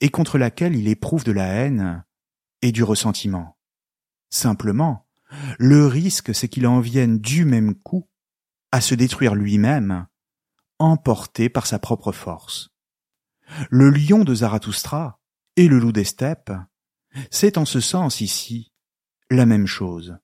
et 0.00 0.08
contre 0.08 0.38
laquelle 0.38 0.74
il 0.74 0.88
éprouve 0.88 1.24
de 1.24 1.32
la 1.32 1.46
haine 1.46 2.04
et 2.62 2.72
du 2.72 2.82
ressentiment. 2.82 3.58
Simplement, 4.30 5.06
le 5.58 5.86
risque 5.86 6.34
c'est 6.34 6.48
qu'il 6.48 6.66
en 6.66 6.80
vienne 6.80 7.18
du 7.18 7.44
même 7.44 7.74
coup 7.74 8.08
à 8.70 8.80
se 8.80 8.94
détruire 8.94 9.34
lui-même, 9.34 10.06
emporté 10.78 11.50
par 11.50 11.66
sa 11.66 11.78
propre 11.78 12.12
force. 12.12 12.70
Le 13.68 13.90
lion 13.90 14.24
de 14.24 14.34
Zarathustra 14.34 15.20
et 15.56 15.68
le 15.68 15.78
loup 15.78 15.92
des 15.92 16.04
steppes, 16.04 16.52
c'est 17.30 17.58
en 17.58 17.66
ce 17.66 17.80
sens 17.80 18.22
ici 18.22 18.72
la 19.30 19.44
même 19.44 19.66
chose. 19.66 20.16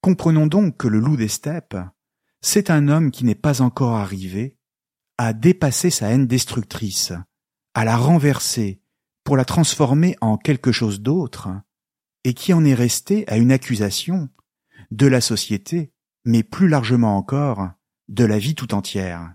Comprenons 0.00 0.46
donc 0.46 0.76
que 0.76 0.88
le 0.88 0.98
loup 0.98 1.16
des 1.16 1.28
steppes, 1.28 1.76
c'est 2.40 2.70
un 2.70 2.88
homme 2.88 3.10
qui 3.10 3.24
n'est 3.24 3.34
pas 3.34 3.60
encore 3.60 3.96
arrivé 3.96 4.56
à 5.18 5.32
dépasser 5.34 5.90
sa 5.90 6.08
haine 6.08 6.26
destructrice, 6.26 7.12
à 7.74 7.84
la 7.84 7.96
renverser 7.96 8.80
pour 9.24 9.36
la 9.36 9.44
transformer 9.44 10.16
en 10.20 10.38
quelque 10.38 10.72
chose 10.72 11.02
d'autre, 11.02 11.50
et 12.24 12.34
qui 12.34 12.52
en 12.52 12.64
est 12.64 12.74
resté 12.74 13.28
à 13.28 13.36
une 13.36 13.52
accusation 13.52 14.30
de 14.90 15.06
la 15.06 15.20
société, 15.20 15.92
mais 16.24 16.42
plus 16.42 16.68
largement 16.68 17.16
encore 17.16 17.70
de 18.08 18.24
la 18.24 18.38
vie 18.38 18.54
tout 18.54 18.74
entière. 18.74 19.34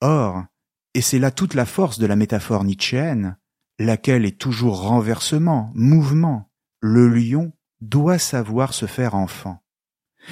Or, 0.00 0.44
et 0.94 1.00
c'est 1.00 1.18
là 1.18 1.30
toute 1.30 1.54
la 1.54 1.66
force 1.66 1.98
de 1.98 2.06
la 2.06 2.16
métaphore 2.16 2.64
nietzschéenne, 2.64 3.36
laquelle 3.78 4.24
est 4.24 4.40
toujours 4.40 4.80
renversement, 4.82 5.70
mouvement, 5.74 6.50
le 6.80 7.08
lion 7.08 7.52
doit 7.80 8.18
savoir 8.18 8.74
se 8.74 8.86
faire 8.86 9.14
enfant, 9.14 9.62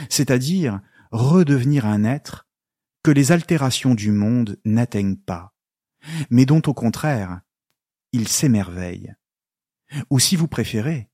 c'est-à-dire 0.08 0.80
redevenir 1.10 1.86
un 1.86 2.04
être 2.04 2.46
que 3.02 3.10
les 3.10 3.32
altérations 3.32 3.94
du 3.94 4.10
monde 4.10 4.58
n'atteignent 4.64 5.16
pas, 5.16 5.54
mais 6.30 6.46
dont 6.46 6.62
au 6.66 6.74
contraire 6.74 7.40
il 8.12 8.28
s'émerveille. 8.28 9.14
Ou 10.10 10.18
si 10.18 10.36
vous 10.36 10.48
préférez, 10.48 11.10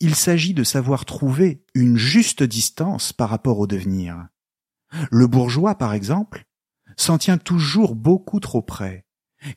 il 0.00 0.14
s'agit 0.14 0.54
de 0.54 0.64
savoir 0.64 1.04
trouver 1.04 1.64
une 1.74 1.96
juste 1.96 2.42
distance 2.42 3.12
par 3.12 3.30
rapport 3.30 3.58
au 3.58 3.66
devenir. 3.66 4.28
Le 5.10 5.26
bourgeois, 5.26 5.76
par 5.76 5.94
exemple, 5.94 6.44
s'en 6.96 7.18
tient 7.18 7.38
toujours 7.38 7.94
beaucoup 7.96 8.38
trop 8.38 8.62
près, 8.62 9.06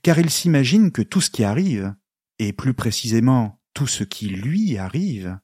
car 0.02 0.18
il 0.20 0.30
s'imagine 0.30 0.92
que 0.92 1.02
tout 1.02 1.22
ce 1.22 1.30
qui 1.30 1.44
arrive, 1.44 1.94
et 2.40 2.54
plus 2.54 2.74
précisément 2.74 3.62
tout 3.74 3.88
ce 3.88 4.04
qui 4.04 4.30
lui 4.30 4.78
arrive, 4.78 5.38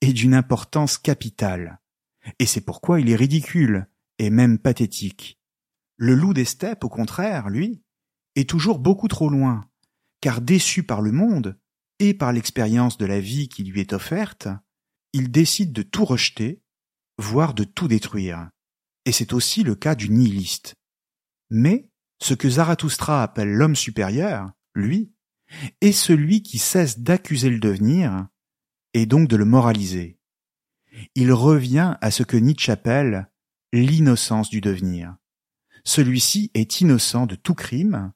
est 0.00 0.12
d'une 0.12 0.34
importance 0.34 0.98
capitale, 0.98 1.80
et 2.38 2.46
c'est 2.46 2.60
pourquoi 2.60 3.00
il 3.00 3.10
est 3.10 3.16
ridicule 3.16 3.88
et 4.18 4.30
même 4.30 4.58
pathétique. 4.58 5.38
Le 5.96 6.14
loup 6.14 6.34
des 6.34 6.44
steppes, 6.44 6.84
au 6.84 6.88
contraire, 6.88 7.48
lui, 7.48 7.82
est 8.36 8.48
toujours 8.48 8.78
beaucoup 8.78 9.08
trop 9.08 9.28
loin, 9.28 9.68
car 10.20 10.40
déçu 10.40 10.82
par 10.82 11.02
le 11.02 11.12
monde 11.12 11.58
et 11.98 12.14
par 12.14 12.32
l'expérience 12.32 12.98
de 12.98 13.06
la 13.06 13.20
vie 13.20 13.48
qui 13.48 13.64
lui 13.64 13.80
est 13.80 13.92
offerte, 13.92 14.48
il 15.12 15.30
décide 15.30 15.72
de 15.72 15.82
tout 15.82 16.04
rejeter, 16.04 16.62
voire 17.18 17.54
de 17.54 17.64
tout 17.64 17.88
détruire. 17.88 18.50
Et 19.04 19.12
c'est 19.12 19.32
aussi 19.32 19.64
le 19.64 19.74
cas 19.74 19.94
du 19.94 20.10
nihiliste. 20.10 20.74
Mais 21.50 21.90
ce 22.20 22.34
que 22.34 22.48
Zarathustra 22.48 23.22
appelle 23.22 23.52
l'homme 23.52 23.76
supérieur, 23.76 24.50
lui, 24.74 25.12
est 25.80 25.92
celui 25.92 26.42
qui 26.42 26.58
cesse 26.58 26.98
d'accuser 26.98 27.50
le 27.50 27.58
devenir 27.58 28.28
et 28.94 29.06
donc 29.06 29.28
de 29.28 29.36
le 29.36 29.44
moraliser. 29.44 30.17
Il 31.14 31.32
revient 31.32 31.96
à 32.00 32.10
ce 32.10 32.22
que 32.22 32.36
Nietzsche 32.36 32.72
appelle 32.72 33.30
l'innocence 33.72 34.50
du 34.50 34.60
devenir. 34.60 35.16
Celui-ci 35.84 36.50
est 36.54 36.80
innocent 36.80 37.26
de 37.26 37.34
tout 37.34 37.54
crime, 37.54 38.12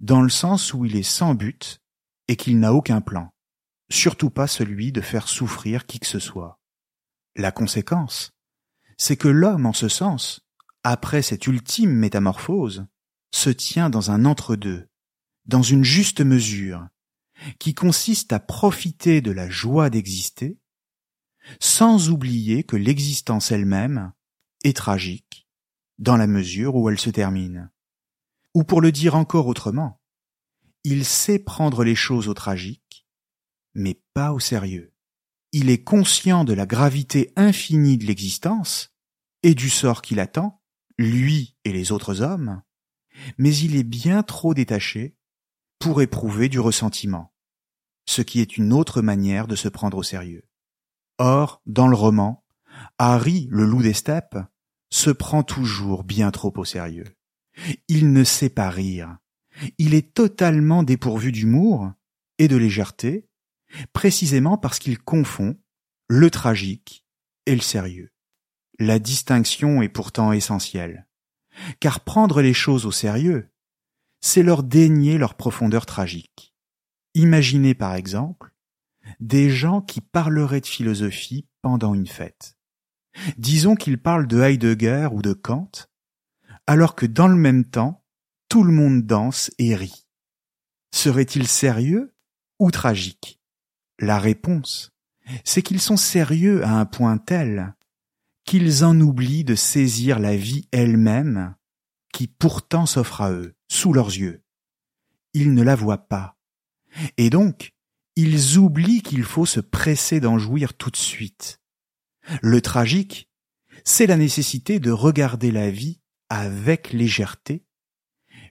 dans 0.00 0.22
le 0.22 0.28
sens 0.28 0.74
où 0.74 0.84
il 0.84 0.96
est 0.96 1.02
sans 1.02 1.34
but 1.34 1.80
et 2.28 2.36
qu'il 2.36 2.58
n'a 2.58 2.72
aucun 2.72 3.00
plan, 3.00 3.32
surtout 3.90 4.30
pas 4.30 4.46
celui 4.46 4.92
de 4.92 5.00
faire 5.00 5.28
souffrir 5.28 5.86
qui 5.86 5.98
que 5.98 6.06
ce 6.06 6.18
soit. 6.18 6.60
La 7.36 7.52
conséquence, 7.52 8.32
c'est 8.96 9.16
que 9.16 9.28
l'homme, 9.28 9.66
en 9.66 9.72
ce 9.72 9.88
sens, 9.88 10.40
après 10.84 11.22
cette 11.22 11.46
ultime 11.46 11.92
métamorphose, 11.92 12.86
se 13.32 13.50
tient 13.50 13.90
dans 13.90 14.10
un 14.10 14.24
entre-deux, 14.24 14.88
dans 15.46 15.62
une 15.62 15.84
juste 15.84 16.20
mesure, 16.20 16.86
qui 17.58 17.74
consiste 17.74 18.32
à 18.32 18.40
profiter 18.40 19.20
de 19.20 19.30
la 19.30 19.48
joie 19.48 19.90
d'exister, 19.90 20.58
sans 21.60 22.10
oublier 22.10 22.64
que 22.64 22.76
l'existence 22.76 23.52
elle-même 23.52 24.12
est 24.64 24.76
tragique, 24.76 25.48
dans 25.98 26.16
la 26.16 26.26
mesure 26.26 26.74
où 26.76 26.88
elle 26.88 26.98
se 26.98 27.10
termine. 27.10 27.70
Ou 28.54 28.64
pour 28.64 28.80
le 28.80 28.92
dire 28.92 29.14
encore 29.14 29.46
autrement, 29.46 30.00
il 30.84 31.04
sait 31.04 31.38
prendre 31.38 31.84
les 31.84 31.94
choses 31.94 32.28
au 32.28 32.34
tragique, 32.34 33.06
mais 33.74 34.00
pas 34.14 34.32
au 34.32 34.40
sérieux. 34.40 34.94
Il 35.52 35.70
est 35.70 35.82
conscient 35.82 36.44
de 36.44 36.52
la 36.52 36.66
gravité 36.66 37.32
infinie 37.36 37.98
de 37.98 38.06
l'existence 38.06 38.94
et 39.42 39.54
du 39.54 39.70
sort 39.70 40.02
qui 40.02 40.14
l'attend, 40.14 40.62
lui 40.98 41.56
et 41.64 41.72
les 41.72 41.92
autres 41.92 42.22
hommes, 42.22 42.62
mais 43.38 43.54
il 43.56 43.76
est 43.76 43.84
bien 43.84 44.22
trop 44.22 44.54
détaché 44.54 45.16
pour 45.78 46.02
éprouver 46.02 46.48
du 46.48 46.58
ressentiment, 46.58 47.32
ce 48.06 48.22
qui 48.22 48.40
est 48.40 48.56
une 48.56 48.72
autre 48.72 49.00
manière 49.00 49.46
de 49.46 49.56
se 49.56 49.68
prendre 49.68 49.98
au 49.98 50.02
sérieux. 50.02 50.47
Or, 51.18 51.62
dans 51.66 51.88
le 51.88 51.96
roman, 51.96 52.44
Harry, 52.98 53.48
le 53.50 53.64
loup 53.64 53.82
des 53.82 53.92
steppes, 53.92 54.38
se 54.90 55.10
prend 55.10 55.42
toujours 55.42 56.04
bien 56.04 56.30
trop 56.30 56.52
au 56.56 56.64
sérieux. 56.64 57.06
Il 57.88 58.12
ne 58.12 58.24
sait 58.24 58.48
pas 58.48 58.70
rire. 58.70 59.18
Il 59.78 59.94
est 59.94 60.14
totalement 60.14 60.82
dépourvu 60.82 61.32
d'humour 61.32 61.92
et 62.38 62.48
de 62.48 62.56
légèreté, 62.56 63.28
précisément 63.92 64.56
parce 64.56 64.78
qu'il 64.78 64.98
confond 64.98 65.56
le 66.08 66.30
tragique 66.30 67.04
et 67.46 67.54
le 67.54 67.60
sérieux. 67.60 68.12
La 68.78 68.98
distinction 69.00 69.82
est 69.82 69.88
pourtant 69.88 70.32
essentielle, 70.32 71.08
car 71.80 72.00
prendre 72.00 72.40
les 72.40 72.54
choses 72.54 72.86
au 72.86 72.92
sérieux, 72.92 73.50
c'est 74.20 74.44
leur 74.44 74.62
dénier 74.62 75.18
leur 75.18 75.34
profondeur 75.34 75.84
tragique. 75.84 76.54
Imaginez 77.14 77.74
par 77.74 77.94
exemple 77.94 78.52
des 79.20 79.50
gens 79.50 79.80
qui 79.80 80.00
parleraient 80.00 80.60
de 80.60 80.66
philosophie 80.66 81.46
pendant 81.62 81.94
une 81.94 82.06
fête. 82.06 82.56
Disons 83.36 83.74
qu'ils 83.74 84.00
parlent 84.00 84.26
de 84.26 84.40
Heidegger 84.40 85.08
ou 85.12 85.22
de 85.22 85.32
Kant, 85.32 85.70
alors 86.66 86.94
que 86.94 87.06
dans 87.06 87.28
le 87.28 87.36
même 87.36 87.64
temps, 87.64 88.04
tout 88.48 88.62
le 88.62 88.72
monde 88.72 89.02
danse 89.02 89.50
et 89.58 89.74
rit. 89.74 90.06
Serait-il 90.92 91.46
sérieux 91.46 92.14
ou 92.58 92.70
tragique 92.70 93.40
La 93.98 94.18
réponse, 94.18 94.92
c'est 95.44 95.62
qu'ils 95.62 95.80
sont 95.80 95.96
sérieux 95.96 96.64
à 96.64 96.72
un 96.72 96.86
point 96.86 97.18
tel 97.18 97.74
qu'ils 98.44 98.84
en 98.84 98.98
oublient 99.00 99.44
de 99.44 99.54
saisir 99.54 100.18
la 100.18 100.34
vie 100.34 100.68
elle-même 100.72 101.54
qui 102.14 102.26
pourtant 102.26 102.86
s'offre 102.86 103.20
à 103.20 103.30
eux, 103.30 103.54
sous 103.68 103.92
leurs 103.92 104.08
yeux. 104.08 104.42
Ils 105.34 105.52
ne 105.52 105.62
la 105.62 105.74
voient 105.74 106.08
pas. 106.08 106.38
Et 107.18 107.28
donc, 107.28 107.74
ils 108.20 108.58
oublient 108.58 109.02
qu'il 109.02 109.22
faut 109.22 109.46
se 109.46 109.60
presser 109.60 110.18
d'en 110.18 110.38
jouir 110.38 110.74
tout 110.74 110.90
de 110.90 110.96
suite. 110.96 111.60
Le 112.42 112.60
tragique, 112.60 113.30
c'est 113.84 114.08
la 114.08 114.16
nécessité 114.16 114.80
de 114.80 114.90
regarder 114.90 115.52
la 115.52 115.70
vie 115.70 116.00
avec 116.28 116.92
légèreté, 116.92 117.64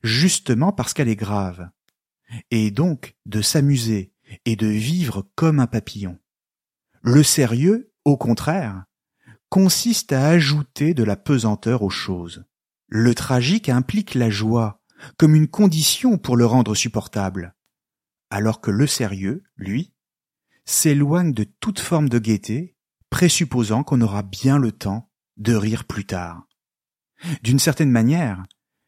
justement 0.03 0.71
parce 0.71 0.93
qu'elle 0.93 1.10
est 1.10 1.17
grave, 1.17 1.69
et 2.49 2.71
donc 2.71 3.17
de 3.25 3.41
s'amuser 3.41 4.13
et 4.45 4.56
de 4.56 4.67
vivre 4.67 5.30
comme 5.36 5.60
un 5.60 5.67
papillon. 5.67 6.17
Le 7.01 7.21
sérieux, 7.21 7.91
au 8.06 8.15
contraire, 8.15 8.86
consiste 9.49 10.13
à 10.13 10.30
ajouter 10.30 10.93
de 10.93 11.03
la 11.03 11.17
pesanteur 11.17 11.82
aux 11.82 11.89
choses. 11.89 12.45
Le 12.88 13.13
tragique 13.13 13.67
implique 13.67 14.15
la 14.15 14.30
joie 14.30 14.82
comme 15.17 15.36
une 15.36 15.49
condition 15.49 16.17
pour 16.17 16.38
le 16.38 16.45
rendre 16.45 16.73
supportable, 16.73 17.53
alors 18.30 18.62
que 18.62 18.72
le 18.72 18.88
sérieux, 18.88 19.44
lui, 19.56 19.94
s'éloigne 20.66 21.34
de 21.34 21.44
toute 21.44 21.80
forme 21.80 22.10
de 22.10 22.20
gaieté, 22.20 22.76
présupposant 23.10 23.84
qu'on 23.84 24.02
aura 24.02 24.22
bien 24.22 24.58
le 24.58 24.72
temps 24.72 25.10
de 25.38 25.56
rire 25.56 25.86
plus 25.86 26.06
tard. 26.06 26.48
D'une 27.42 27.60
certaine 27.60 27.92
manière, 27.92 28.44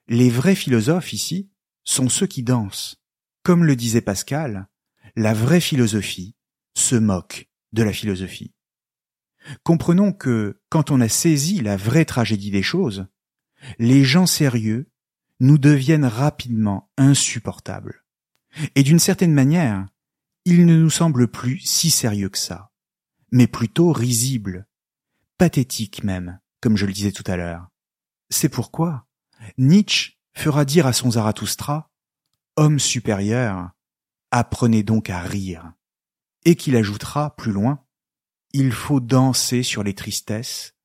les 0.07 0.29
vrais 0.29 0.55
philosophes 0.55 1.13
ici 1.13 1.49
sont 1.83 2.09
ceux 2.09 2.27
qui 2.27 2.43
dansent. 2.43 3.01
Comme 3.43 3.63
le 3.63 3.75
disait 3.75 4.01
Pascal, 4.01 4.67
la 5.15 5.33
vraie 5.33 5.61
philosophie 5.61 6.35
se 6.75 6.95
moque 6.95 7.49
de 7.71 7.83
la 7.83 7.93
philosophie. 7.93 8.53
Comprenons 9.63 10.11
que, 10.11 10.61
quand 10.69 10.91
on 10.91 11.01
a 11.01 11.09
saisi 11.09 11.61
la 11.61 11.77
vraie 11.77 12.05
tragédie 12.05 12.51
des 12.51 12.63
choses, 12.63 13.07
les 13.77 14.03
gens 14.03 14.25
sérieux 14.25 14.91
nous 15.39 15.57
deviennent 15.57 16.05
rapidement 16.05 16.91
insupportables. 16.97 18.03
Et 18.75 18.83
d'une 18.83 18.99
certaine 18.99 19.33
manière, 19.33 19.87
ils 20.45 20.65
ne 20.65 20.77
nous 20.77 20.89
semblent 20.89 21.29
plus 21.29 21.59
si 21.59 21.89
sérieux 21.89 22.29
que 22.29 22.37
ça, 22.37 22.71
mais 23.31 23.47
plutôt 23.47 23.91
risibles, 23.91 24.67
pathétiques 25.37 26.03
même, 26.03 26.39
comme 26.61 26.77
je 26.77 26.85
le 26.85 26.93
disais 26.93 27.11
tout 27.11 27.23
à 27.27 27.37
l'heure. 27.37 27.69
C'est 28.29 28.49
pourquoi 28.49 29.07
Nietzsche 29.57 30.13
fera 30.35 30.65
dire 30.65 30.87
à 30.87 30.93
son 30.93 31.11
Zarathustra, 31.11 31.89
Homme 32.55 32.79
supérieur, 32.79 33.71
apprenez 34.31 34.83
donc 34.83 35.09
à 35.09 35.21
rire, 35.21 35.71
et 36.45 36.55
qu'il 36.55 36.75
ajoutera 36.75 37.35
plus 37.35 37.51
loin, 37.51 37.85
il 38.51 38.71
faut 38.71 38.99
danser 38.99 39.63
sur 39.63 39.83
les 39.83 39.93
tristesses 39.93 40.75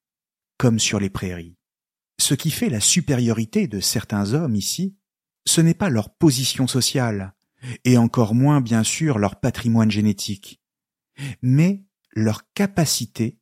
comme 0.58 0.78
sur 0.78 1.00
les 1.00 1.10
prairies. 1.10 1.56
Ce 2.20 2.34
qui 2.34 2.50
fait 2.50 2.68
la 2.68 2.80
supériorité 2.80 3.66
de 3.66 3.80
certains 3.80 4.34
hommes 4.34 4.54
ici, 4.54 4.96
ce 5.46 5.60
n'est 5.60 5.74
pas 5.74 5.90
leur 5.90 6.14
position 6.14 6.66
sociale, 6.66 7.33
et 7.84 7.98
encore 7.98 8.34
moins 8.34 8.60
bien 8.60 8.82
sûr 8.82 9.18
leur 9.18 9.40
patrimoine 9.40 9.90
génétique, 9.90 10.60
mais 11.42 11.84
leur 12.12 12.52
capacité 12.52 13.38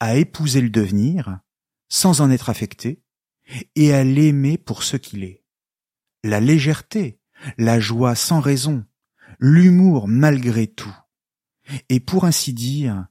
à 0.00 0.16
épouser 0.16 0.60
le 0.60 0.70
devenir 0.70 1.40
sans 1.88 2.20
en 2.20 2.30
être 2.30 2.50
affecté 2.50 3.02
et 3.74 3.92
à 3.92 4.04
l'aimer 4.04 4.58
pour 4.58 4.82
ce 4.82 4.96
qu'il 4.96 5.24
est. 5.24 5.44
La 6.22 6.40
légèreté, 6.40 7.20
la 7.58 7.78
joie 7.80 8.14
sans 8.14 8.40
raison, 8.40 8.84
l'humour 9.38 10.08
malgré 10.08 10.66
tout, 10.66 10.94
et 11.88 12.00
pour 12.00 12.24
ainsi 12.24 12.52
dire, 12.52 13.06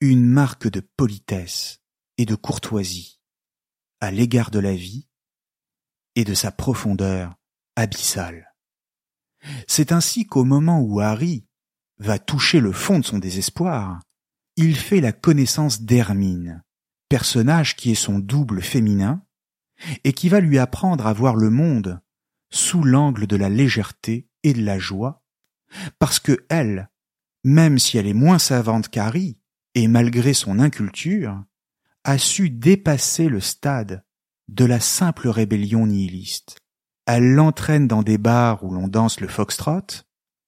une 0.00 0.26
marque 0.26 0.68
de 0.68 0.80
politesse 0.80 1.80
et 2.18 2.26
de 2.26 2.34
courtoisie 2.34 3.20
à 4.00 4.10
l'égard 4.10 4.50
de 4.50 4.58
la 4.58 4.74
vie 4.74 5.08
et 6.16 6.24
de 6.24 6.34
sa 6.34 6.50
profondeur 6.50 7.36
abyssale. 7.76 8.51
C'est 9.66 9.92
ainsi 9.92 10.26
qu'au 10.26 10.44
moment 10.44 10.80
où 10.80 11.00
Harry 11.00 11.46
va 11.98 12.18
toucher 12.18 12.60
le 12.60 12.72
fond 12.72 12.98
de 12.98 13.04
son 13.04 13.18
désespoir, 13.18 14.00
il 14.56 14.76
fait 14.76 15.00
la 15.00 15.12
connaissance 15.12 15.82
d'Hermine, 15.82 16.62
personnage 17.08 17.76
qui 17.76 17.92
est 17.92 17.96
son 17.96 18.18
double 18.18 18.62
féminin, 18.62 19.24
et 20.04 20.12
qui 20.12 20.28
va 20.28 20.40
lui 20.40 20.58
apprendre 20.58 21.06
à 21.06 21.12
voir 21.12 21.36
le 21.36 21.50
monde 21.50 22.00
sous 22.50 22.84
l'angle 22.84 23.26
de 23.26 23.36
la 23.36 23.48
légèreté 23.48 24.28
et 24.42 24.52
de 24.52 24.62
la 24.62 24.78
joie, 24.78 25.24
parce 25.98 26.20
que 26.20 26.44
elle, 26.48 26.90
même 27.44 27.78
si 27.78 27.98
elle 27.98 28.06
est 28.06 28.14
moins 28.14 28.38
savante 28.38 28.88
qu'Harry, 28.88 29.38
et 29.74 29.88
malgré 29.88 30.34
son 30.34 30.58
inculture, 30.58 31.42
a 32.04 32.18
su 32.18 32.50
dépasser 32.50 33.28
le 33.28 33.40
stade 33.40 34.04
de 34.48 34.64
la 34.64 34.80
simple 34.80 35.28
rébellion 35.28 35.86
nihiliste. 35.86 36.61
Elle 37.06 37.32
l'entraîne 37.32 37.88
dans 37.88 38.02
des 38.02 38.18
bars 38.18 38.64
où 38.64 38.70
l'on 38.70 38.88
danse 38.88 39.20
le 39.20 39.28
foxtrot, 39.28 40.04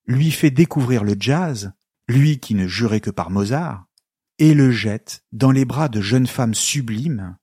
lui 0.07 0.31
fait 0.31 0.51
découvrir 0.51 1.05
le 1.05 1.17
jazz, 1.19 1.73
lui 2.09 2.39
qui 2.39 2.55
ne 2.55 2.67
jurait 2.67 3.01
que 3.01 3.11
par 3.11 3.31
Mozart, 3.31 3.87
et 4.39 4.55
le 4.55 4.71
jette 4.71 5.25
dans 5.33 5.51
les 5.51 5.65
bras 5.65 5.89
de 5.89 6.01
jeunes 6.01 6.27
femmes 6.27 6.55
sublimes, 6.55 7.37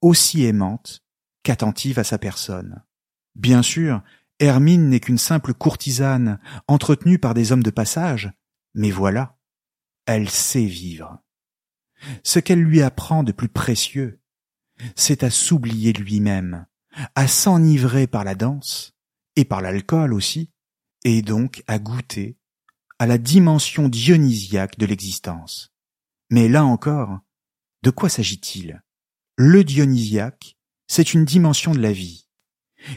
aussi 0.00 0.44
aimantes 0.44 1.02
qu'attentives 1.42 1.98
à 1.98 2.04
sa 2.04 2.18
personne. 2.18 2.82
Bien 3.34 3.62
sûr, 3.62 4.02
Hermine 4.38 4.88
n'est 4.88 5.00
qu'une 5.00 5.18
simple 5.18 5.54
courtisane 5.54 6.38
entretenue 6.66 7.18
par 7.18 7.34
des 7.34 7.52
hommes 7.52 7.62
de 7.62 7.70
passage, 7.70 8.32
mais 8.74 8.90
voilà, 8.90 9.38
elle 10.06 10.28
sait 10.28 10.64
vivre. 10.64 11.18
Ce 12.24 12.38
qu'elle 12.38 12.62
lui 12.62 12.80
apprend 12.82 13.22
de 13.22 13.32
plus 13.32 13.48
précieux, 13.48 14.20
c'est 14.96 15.22
à 15.22 15.30
s'oublier 15.30 15.92
lui-même, 15.92 16.66
à 17.14 17.28
s'enivrer 17.28 18.06
par 18.06 18.24
la 18.24 18.34
danse, 18.34 18.94
et 19.36 19.44
par 19.44 19.60
l'alcool 19.60 20.12
aussi, 20.12 20.50
et 21.04 21.22
donc 21.22 21.62
à 21.66 21.78
goûter 21.78 22.36
à 22.98 23.06
la 23.06 23.16
dimension 23.16 23.88
dionysiaque 23.88 24.78
de 24.78 24.86
l'existence. 24.86 25.72
Mais 26.30 26.48
là 26.48 26.64
encore, 26.64 27.20
de 27.82 27.90
quoi 27.90 28.08
s'agit-il? 28.08 28.82
Le 29.36 29.64
dionysiaque, 29.64 30.58
c'est 30.86 31.14
une 31.14 31.24
dimension 31.24 31.72
de 31.72 31.80
la 31.80 31.92
vie, 31.92 32.28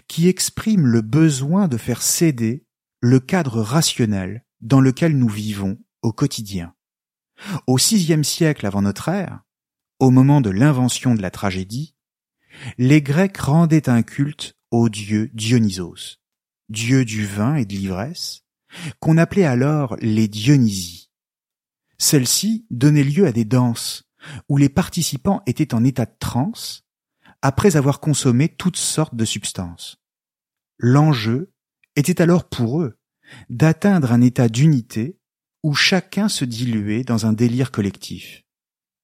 qui 0.07 0.27
exprime 0.27 0.85
le 0.85 1.01
besoin 1.01 1.67
de 1.67 1.77
faire 1.77 2.01
céder 2.01 2.65
le 2.99 3.19
cadre 3.19 3.61
rationnel 3.61 4.45
dans 4.61 4.81
lequel 4.81 5.17
nous 5.17 5.29
vivons 5.29 5.77
au 6.01 6.11
quotidien. 6.11 6.73
Au 7.67 7.77
sixième 7.77 8.23
siècle 8.23 8.65
avant 8.65 8.81
notre 8.81 9.09
ère, 9.09 9.41
au 9.99 10.09
moment 10.09 10.41
de 10.41 10.49
l'invention 10.49 11.15
de 11.15 11.21
la 11.21 11.31
tragédie, 11.31 11.92
les 12.77 13.01
Grecs 13.01 13.37
rendaient 13.37 13.89
un 13.89 14.03
culte 14.03 14.55
au 14.71 14.89
dieu 14.89 15.29
Dionysos, 15.33 16.17
dieu 16.69 17.05
du 17.05 17.25
vin 17.25 17.55
et 17.55 17.65
de 17.65 17.73
l'ivresse, 17.73 18.43
qu'on 18.99 19.17
appelait 19.17 19.45
alors 19.45 19.95
les 20.01 20.27
Dionysies. 20.27 21.11
Celles-ci 21.97 22.65
donnaient 22.69 23.03
lieu 23.03 23.27
à 23.27 23.31
des 23.31 23.45
danses 23.45 24.09
où 24.49 24.57
les 24.57 24.69
participants 24.69 25.41
étaient 25.45 25.73
en 25.73 25.83
état 25.83 26.05
de 26.05 26.15
transe 26.19 26.83
après 27.41 27.75
avoir 27.75 27.99
consommé 27.99 28.49
toutes 28.49 28.77
sortes 28.77 29.15
de 29.15 29.25
substances. 29.25 29.97
L'enjeu 30.77 31.53
était 31.95 32.21
alors 32.21 32.49
pour 32.49 32.81
eux 32.81 32.97
d'atteindre 33.49 34.11
un 34.11 34.21
état 34.21 34.49
d'unité 34.49 35.19
où 35.61 35.73
chacun 35.73 36.27
se 36.27 36.45
diluait 36.45 37.03
dans 37.03 37.25
un 37.25 37.33
délire 37.33 37.71
collectif. 37.71 38.43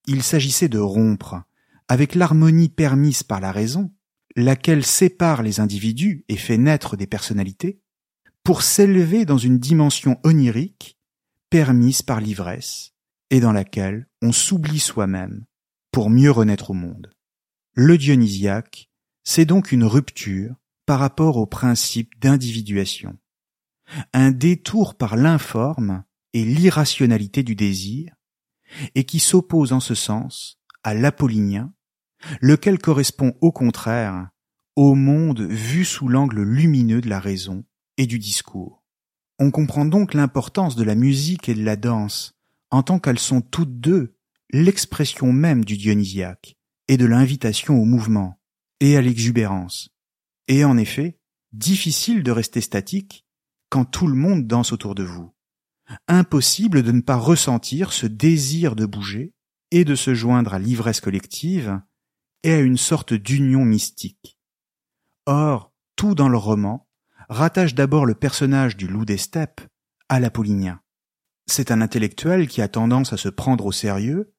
Il 0.07 0.23
s'agissait 0.23 0.69
de 0.69 0.79
rompre 0.79 1.43
avec 1.89 2.13
l'harmonie 2.15 2.69
permise 2.69 3.23
par 3.23 3.41
la 3.41 3.51
raison, 3.51 3.91
laquelle 4.35 4.85
sépare 4.85 5.41
les 5.41 5.59
individus 5.59 6.23
et 6.29 6.37
fait 6.37 6.57
naître 6.57 6.95
des 6.95 7.07
personnalités, 7.07 7.81
pour 8.43 8.61
s'élever 8.61 9.25
dans 9.25 9.39
une 9.39 9.59
dimension 9.59 10.17
onirique 10.23 10.97
permise 11.49 12.03
par 12.03 12.21
l'ivresse 12.21 12.93
et 13.31 13.39
dans 13.39 13.51
laquelle 13.51 14.07
on 14.21 14.31
s'oublie 14.31 14.79
soi-même 14.79 15.45
pour 15.91 16.09
mieux 16.09 16.31
renaître 16.31 16.69
au 16.69 16.73
monde. 16.73 17.11
Le 17.73 17.97
dionysiaque, 17.97 18.89
c'est 19.23 19.45
donc 19.45 19.71
une 19.71 19.83
rupture 19.83 20.55
par 20.85 20.99
rapport 20.99 21.37
au 21.37 21.47
principe 21.47 22.19
d'individuation, 22.19 23.17
un 24.13 24.31
détour 24.31 24.95
par 24.95 25.15
l'informe 25.15 26.03
et 26.33 26.45
l'irrationalité 26.45 27.41
du 27.41 27.55
désir, 27.55 28.13
et 28.93 29.05
qui 29.05 29.19
s'oppose 29.19 29.73
en 29.73 29.79
ce 29.79 29.95
sens 29.95 30.59
à 30.83 30.93
l'apollinien, 30.93 31.73
lequel 32.41 32.79
correspond 32.79 33.33
au 33.41 33.51
contraire 33.51 34.29
au 34.75 34.95
monde 34.95 35.41
vu 35.41 35.83
sous 35.83 36.07
l'angle 36.07 36.41
lumineux 36.41 37.01
de 37.01 37.09
la 37.09 37.19
raison 37.19 37.65
et 37.97 38.07
du 38.07 38.17
discours. 38.17 38.81
On 39.37 39.51
comprend 39.51 39.83
donc 39.85 40.13
l'importance 40.13 40.77
de 40.77 40.83
la 40.83 40.95
musique 40.95 41.49
et 41.49 41.53
de 41.53 41.63
la 41.63 41.75
danse, 41.75 42.33
en 42.71 42.81
tant 42.81 42.99
qu'elles 42.99 43.19
sont 43.19 43.41
toutes 43.41 43.79
deux 43.81 44.15
l'expression 44.51 45.33
même 45.33 45.65
du 45.65 45.75
dionysiaque 45.75 46.55
et 46.87 46.97
de 46.97 47.05
l'invitation 47.05 47.77
au 47.81 47.85
mouvement 47.85 48.39
et 48.79 48.95
à 48.95 49.01
l'exubérance. 49.01 49.89
Et 50.47 50.63
en 50.63 50.77
effet, 50.77 51.19
difficile 51.51 52.23
de 52.23 52.31
rester 52.31 52.61
statique 52.61 53.25
quand 53.69 53.85
tout 53.85 54.07
le 54.07 54.15
monde 54.15 54.47
danse 54.47 54.71
autour 54.71 54.95
de 54.95 55.03
vous. 55.03 55.33
Impossible 56.07 56.83
de 56.83 56.91
ne 56.91 57.01
pas 57.01 57.17
ressentir 57.17 57.91
ce 57.91 58.07
désir 58.07 58.75
de 58.75 58.85
bouger 58.85 59.33
et 59.71 59.85
de 59.85 59.95
se 59.95 60.13
joindre 60.13 60.53
à 60.53 60.59
l'ivresse 60.59 61.01
collective 61.01 61.81
et 62.43 62.53
à 62.53 62.59
une 62.59 62.77
sorte 62.77 63.13
d'union 63.13 63.65
mystique. 63.65 64.37
Or, 65.25 65.73
tout 65.95 66.15
dans 66.15 66.29
le 66.29 66.37
roman 66.37 66.87
rattache 67.29 67.75
d'abord 67.75 68.05
le 68.05 68.15
personnage 68.15 68.77
du 68.77 68.87
loup 68.87 69.05
des 69.05 69.17
steppes 69.17 69.61
à 70.07 70.19
l'apollinien. 70.19 70.81
C'est 71.47 71.71
un 71.71 71.81
intellectuel 71.81 72.47
qui 72.47 72.61
a 72.61 72.67
tendance 72.67 73.13
à 73.13 73.17
se 73.17 73.29
prendre 73.29 73.65
au 73.65 73.71
sérieux 73.71 74.33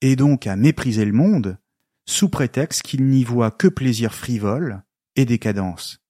et 0.00 0.16
donc 0.16 0.46
à 0.46 0.56
mépriser 0.56 1.04
le 1.04 1.12
monde 1.12 1.58
sous 2.06 2.28
prétexte 2.28 2.82
qu'il 2.82 3.06
n'y 3.06 3.24
voit 3.24 3.50
que 3.50 3.68
plaisir 3.68 4.14
frivole 4.14 4.82
et 5.16 5.24
décadence. 5.24 6.00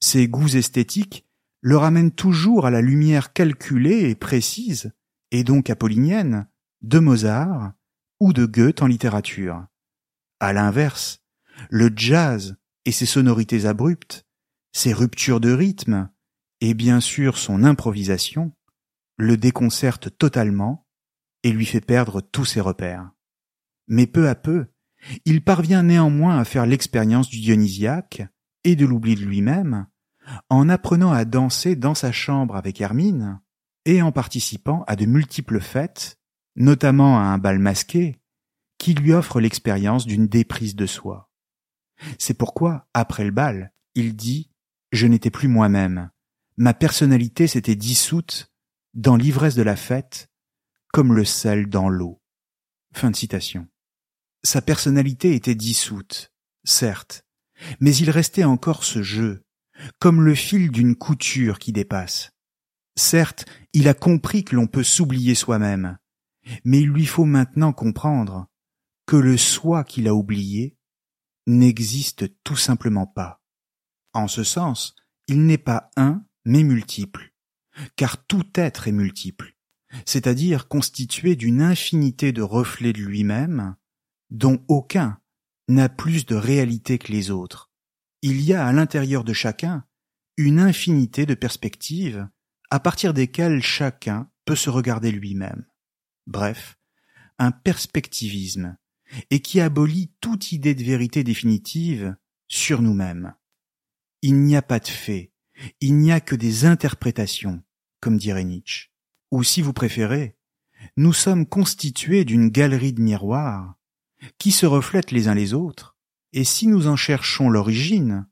Ses 0.00 0.28
goûts 0.28 0.56
esthétiques 0.56 1.26
le 1.60 1.76
ramènent 1.76 2.12
toujours 2.12 2.66
à 2.66 2.70
la 2.70 2.80
lumière 2.80 3.32
calculée 3.32 4.10
et 4.10 4.14
précise, 4.14 4.92
et 5.30 5.44
donc 5.44 5.70
apollinienne, 5.70 6.48
de 6.82 6.98
Mozart 6.98 7.72
ou 8.20 8.32
de 8.32 8.46
Goethe 8.46 8.82
en 8.82 8.86
littérature. 8.86 9.64
À 10.40 10.52
l'inverse, 10.52 11.24
le 11.70 11.90
jazz 11.94 12.56
et 12.84 12.92
ses 12.92 13.06
sonorités 13.06 13.66
abruptes, 13.66 14.26
ses 14.72 14.92
ruptures 14.92 15.40
de 15.40 15.52
rythme, 15.52 16.10
et 16.60 16.74
bien 16.74 17.00
sûr 17.00 17.38
son 17.38 17.64
improvisation, 17.64 18.52
le 19.16 19.36
déconcertent 19.36 20.16
totalement 20.16 20.86
et 21.42 21.52
lui 21.52 21.66
fait 21.66 21.80
perdre 21.80 22.20
tous 22.20 22.44
ses 22.44 22.60
repères. 22.60 23.10
Mais 23.88 24.06
peu 24.06 24.28
à 24.28 24.34
peu, 24.34 24.66
il 25.24 25.42
parvient 25.42 25.82
néanmoins 25.82 26.38
à 26.38 26.44
faire 26.44 26.66
l'expérience 26.66 27.28
du 27.28 27.40
dionysiaque 27.40 28.22
et 28.64 28.76
de 28.76 28.86
l'oubli 28.86 29.14
de 29.14 29.24
lui-même, 29.24 29.86
en 30.50 30.68
apprenant 30.68 31.12
à 31.12 31.24
danser 31.24 31.76
dans 31.76 31.94
sa 31.94 32.12
chambre 32.12 32.56
avec 32.56 32.80
Hermine, 32.80 33.40
et 33.84 34.02
en 34.02 34.12
participant 34.12 34.84
à 34.86 34.96
de 34.96 35.06
multiples 35.06 35.60
fêtes, 35.60 36.18
notamment 36.56 37.18
à 37.18 37.22
un 37.22 37.38
bal 37.38 37.58
masqué, 37.58 38.20
qui 38.78 38.94
lui 38.94 39.12
offre 39.12 39.40
l'expérience 39.40 40.06
d'une 40.06 40.28
déprise 40.28 40.76
de 40.76 40.86
soi. 40.86 41.30
C'est 42.18 42.34
pourquoi, 42.34 42.88
après 42.94 43.24
le 43.24 43.30
bal, 43.30 43.72
il 43.94 44.14
dit 44.14 44.50
Je 44.92 45.06
n'étais 45.06 45.30
plus 45.30 45.48
moi-même. 45.48 46.10
Ma 46.56 46.74
personnalité 46.74 47.46
s'était 47.46 47.76
dissoute 47.76 48.52
dans 48.94 49.16
l'ivresse 49.16 49.54
de 49.54 49.62
la 49.62 49.76
fête, 49.76 50.28
comme 50.92 51.14
le 51.14 51.24
sel 51.24 51.68
dans 51.68 51.88
l'eau. 51.88 52.20
Fin 52.92 53.10
de 53.10 53.16
citation. 53.16 53.68
Sa 54.42 54.62
personnalité 54.62 55.34
était 55.34 55.54
dissoute, 55.54 56.32
certes, 56.64 57.24
mais 57.80 57.94
il 57.94 58.10
restait 58.10 58.44
encore 58.44 58.84
ce 58.84 59.02
jeu, 59.02 59.44
comme 59.98 60.22
le 60.22 60.34
fil 60.34 60.70
d'une 60.70 60.96
couture 60.96 61.58
qui 61.58 61.72
dépasse. 61.72 62.30
Certes, 62.96 63.46
il 63.72 63.88
a 63.88 63.94
compris 63.94 64.44
que 64.44 64.56
l'on 64.56 64.66
peut 64.66 64.82
s'oublier 64.82 65.34
soi-même, 65.34 65.98
mais 66.64 66.80
il 66.80 66.88
lui 66.88 67.06
faut 67.06 67.24
maintenant 67.24 67.72
comprendre 67.72 68.48
que 69.08 69.16
le 69.16 69.38
soi 69.38 69.84
qu'il 69.84 70.06
a 70.06 70.14
oublié 70.14 70.76
n'existe 71.46 72.26
tout 72.44 72.56
simplement 72.56 73.06
pas. 73.06 73.42
En 74.12 74.28
ce 74.28 74.44
sens, 74.44 74.94
il 75.28 75.46
n'est 75.46 75.56
pas 75.56 75.90
un, 75.96 76.26
mais 76.44 76.62
multiple, 76.62 77.32
car 77.96 78.26
tout 78.26 78.44
être 78.54 78.86
est 78.86 78.92
multiple, 78.92 79.56
c'est-à-dire 80.04 80.68
constitué 80.68 81.36
d'une 81.36 81.62
infinité 81.62 82.32
de 82.32 82.42
reflets 82.42 82.92
de 82.92 83.00
lui-même, 83.00 83.76
dont 84.28 84.62
aucun 84.68 85.18
n'a 85.68 85.88
plus 85.88 86.26
de 86.26 86.34
réalité 86.34 86.98
que 86.98 87.10
les 87.10 87.30
autres. 87.30 87.70
Il 88.20 88.42
y 88.42 88.52
a 88.52 88.66
à 88.66 88.72
l'intérieur 88.74 89.24
de 89.24 89.32
chacun 89.32 89.86
une 90.36 90.60
infinité 90.60 91.24
de 91.24 91.34
perspectives 91.34 92.28
à 92.70 92.78
partir 92.78 93.14
desquelles 93.14 93.62
chacun 93.62 94.30
peut 94.44 94.56
se 94.56 94.68
regarder 94.68 95.12
lui-même. 95.12 95.64
Bref, 96.26 96.78
un 97.38 97.52
perspectivisme, 97.52 98.76
et 99.30 99.40
qui 99.40 99.60
abolit 99.60 100.10
toute 100.20 100.52
idée 100.52 100.74
de 100.74 100.84
vérité 100.84 101.24
définitive 101.24 102.16
sur 102.46 102.82
nous-mêmes. 102.82 103.34
Il 104.22 104.40
n'y 104.42 104.56
a 104.56 104.62
pas 104.62 104.80
de 104.80 104.88
fait, 104.88 105.32
il 105.80 105.96
n'y 105.96 106.12
a 106.12 106.20
que 106.20 106.34
des 106.34 106.64
interprétations, 106.64 107.62
comme 108.00 108.16
dirait 108.16 108.44
Nietzsche. 108.44 108.90
Ou 109.30 109.42
si 109.42 109.62
vous 109.62 109.72
préférez, 109.72 110.36
nous 110.96 111.12
sommes 111.12 111.46
constitués 111.46 112.24
d'une 112.24 112.48
galerie 112.48 112.92
de 112.92 113.02
miroirs 113.02 113.74
qui 114.38 114.52
se 114.52 114.66
reflètent 114.66 115.12
les 115.12 115.28
uns 115.28 115.34
les 115.34 115.54
autres, 115.54 115.96
et 116.32 116.44
si 116.44 116.66
nous 116.66 116.88
en 116.88 116.96
cherchons 116.96 117.48
l'origine, 117.50 118.28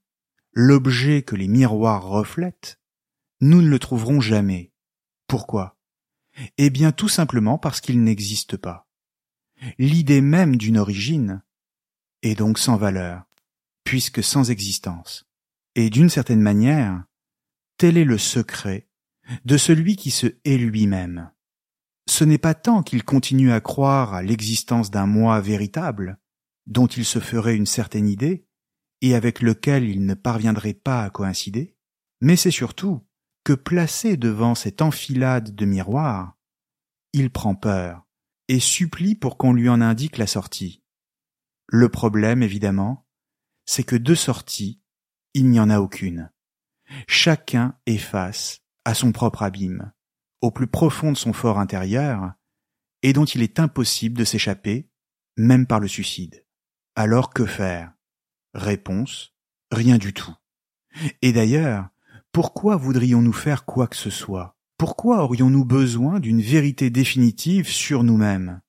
l'objet 0.52 1.22
que 1.22 1.36
les 1.36 1.48
miroirs 1.48 2.04
reflètent, 2.04 2.80
nous 3.40 3.62
ne 3.62 3.68
le 3.68 3.78
trouverons 3.78 4.20
jamais. 4.20 4.72
Pourquoi? 5.26 5.78
Eh 6.58 6.70
bien 6.70 6.92
tout 6.92 7.08
simplement 7.08 7.58
parce 7.58 7.80
qu'il 7.80 8.02
n'existe 8.02 8.56
pas. 8.56 8.85
L'idée 9.78 10.20
même 10.20 10.56
d'une 10.56 10.78
origine 10.78 11.42
est 12.22 12.34
donc 12.34 12.58
sans 12.58 12.76
valeur, 12.76 13.24
puisque 13.84 14.22
sans 14.22 14.50
existence. 14.50 15.24
Et 15.74 15.90
d'une 15.90 16.10
certaine 16.10 16.40
manière, 16.40 17.04
tel 17.78 17.96
est 17.96 18.04
le 18.04 18.18
secret 18.18 18.88
de 19.44 19.56
celui 19.56 19.96
qui 19.96 20.10
se 20.10 20.26
hait 20.44 20.58
lui-même 20.58 21.30
ce 22.08 22.24
n'est 22.24 22.38
pas 22.38 22.54
tant 22.54 22.82
qu'il 22.82 23.04
continue 23.04 23.52
à 23.52 23.60
croire 23.60 24.14
à 24.14 24.22
l'existence 24.22 24.90
d'un 24.90 25.06
moi 25.06 25.40
véritable, 25.40 26.18
dont 26.66 26.86
il 26.86 27.04
se 27.04 27.18
ferait 27.18 27.56
une 27.56 27.66
certaine 27.66 28.08
idée, 28.08 28.46
et 29.02 29.14
avec 29.14 29.40
lequel 29.40 29.84
il 29.84 30.06
ne 30.06 30.14
parviendrait 30.14 30.74
pas 30.74 31.02
à 31.02 31.10
coïncider, 31.10 31.76
mais 32.20 32.36
c'est 32.36 32.50
surtout 32.50 33.06
que 33.44 33.52
placé 33.52 34.16
devant 34.16 34.54
cette 34.54 34.82
enfilade 34.82 35.54
de 35.54 35.64
miroirs, 35.66 36.36
il 37.12 37.30
prend 37.30 37.54
peur 37.54 38.05
et 38.48 38.60
supplie 38.60 39.14
pour 39.14 39.36
qu'on 39.36 39.52
lui 39.52 39.68
en 39.68 39.80
indique 39.80 40.18
la 40.18 40.26
sortie. 40.26 40.82
Le 41.68 41.88
problème, 41.88 42.42
évidemment, 42.42 43.06
c'est 43.64 43.84
que 43.84 43.96
de 43.96 44.14
sortie, 44.14 44.80
il 45.34 45.48
n'y 45.50 45.60
en 45.60 45.70
a 45.70 45.80
aucune. 45.80 46.30
Chacun 47.08 47.76
est 47.86 47.98
face 47.98 48.60
à 48.84 48.94
son 48.94 49.12
propre 49.12 49.42
abîme 49.42 49.92
au 50.40 50.50
plus 50.50 50.66
profond 50.66 51.12
de 51.12 51.16
son 51.16 51.32
fort 51.32 51.58
intérieur, 51.58 52.32
et 53.02 53.12
dont 53.12 53.24
il 53.24 53.42
est 53.42 53.58
impossible 53.58 54.18
de 54.18 54.24
s'échapper, 54.24 54.90
même 55.36 55.66
par 55.66 55.80
le 55.80 55.88
suicide. 55.88 56.44
Alors 56.94 57.32
que 57.32 57.46
faire? 57.46 57.92
Réponse 58.54 59.34
Rien 59.70 59.98
du 59.98 60.14
tout. 60.14 60.34
Et 61.22 61.32
d'ailleurs, 61.32 61.88
pourquoi 62.32 62.76
voudrions-nous 62.76 63.32
faire 63.32 63.64
quoi 63.64 63.88
que 63.88 63.96
ce 63.96 64.10
soit? 64.10 64.55
Pourquoi 64.78 65.22
aurions-nous 65.22 65.64
besoin 65.64 66.20
d'une 66.20 66.42
vérité 66.42 66.90
définitive 66.90 67.66
sur 67.66 68.04
nous-mêmes? 68.04 68.60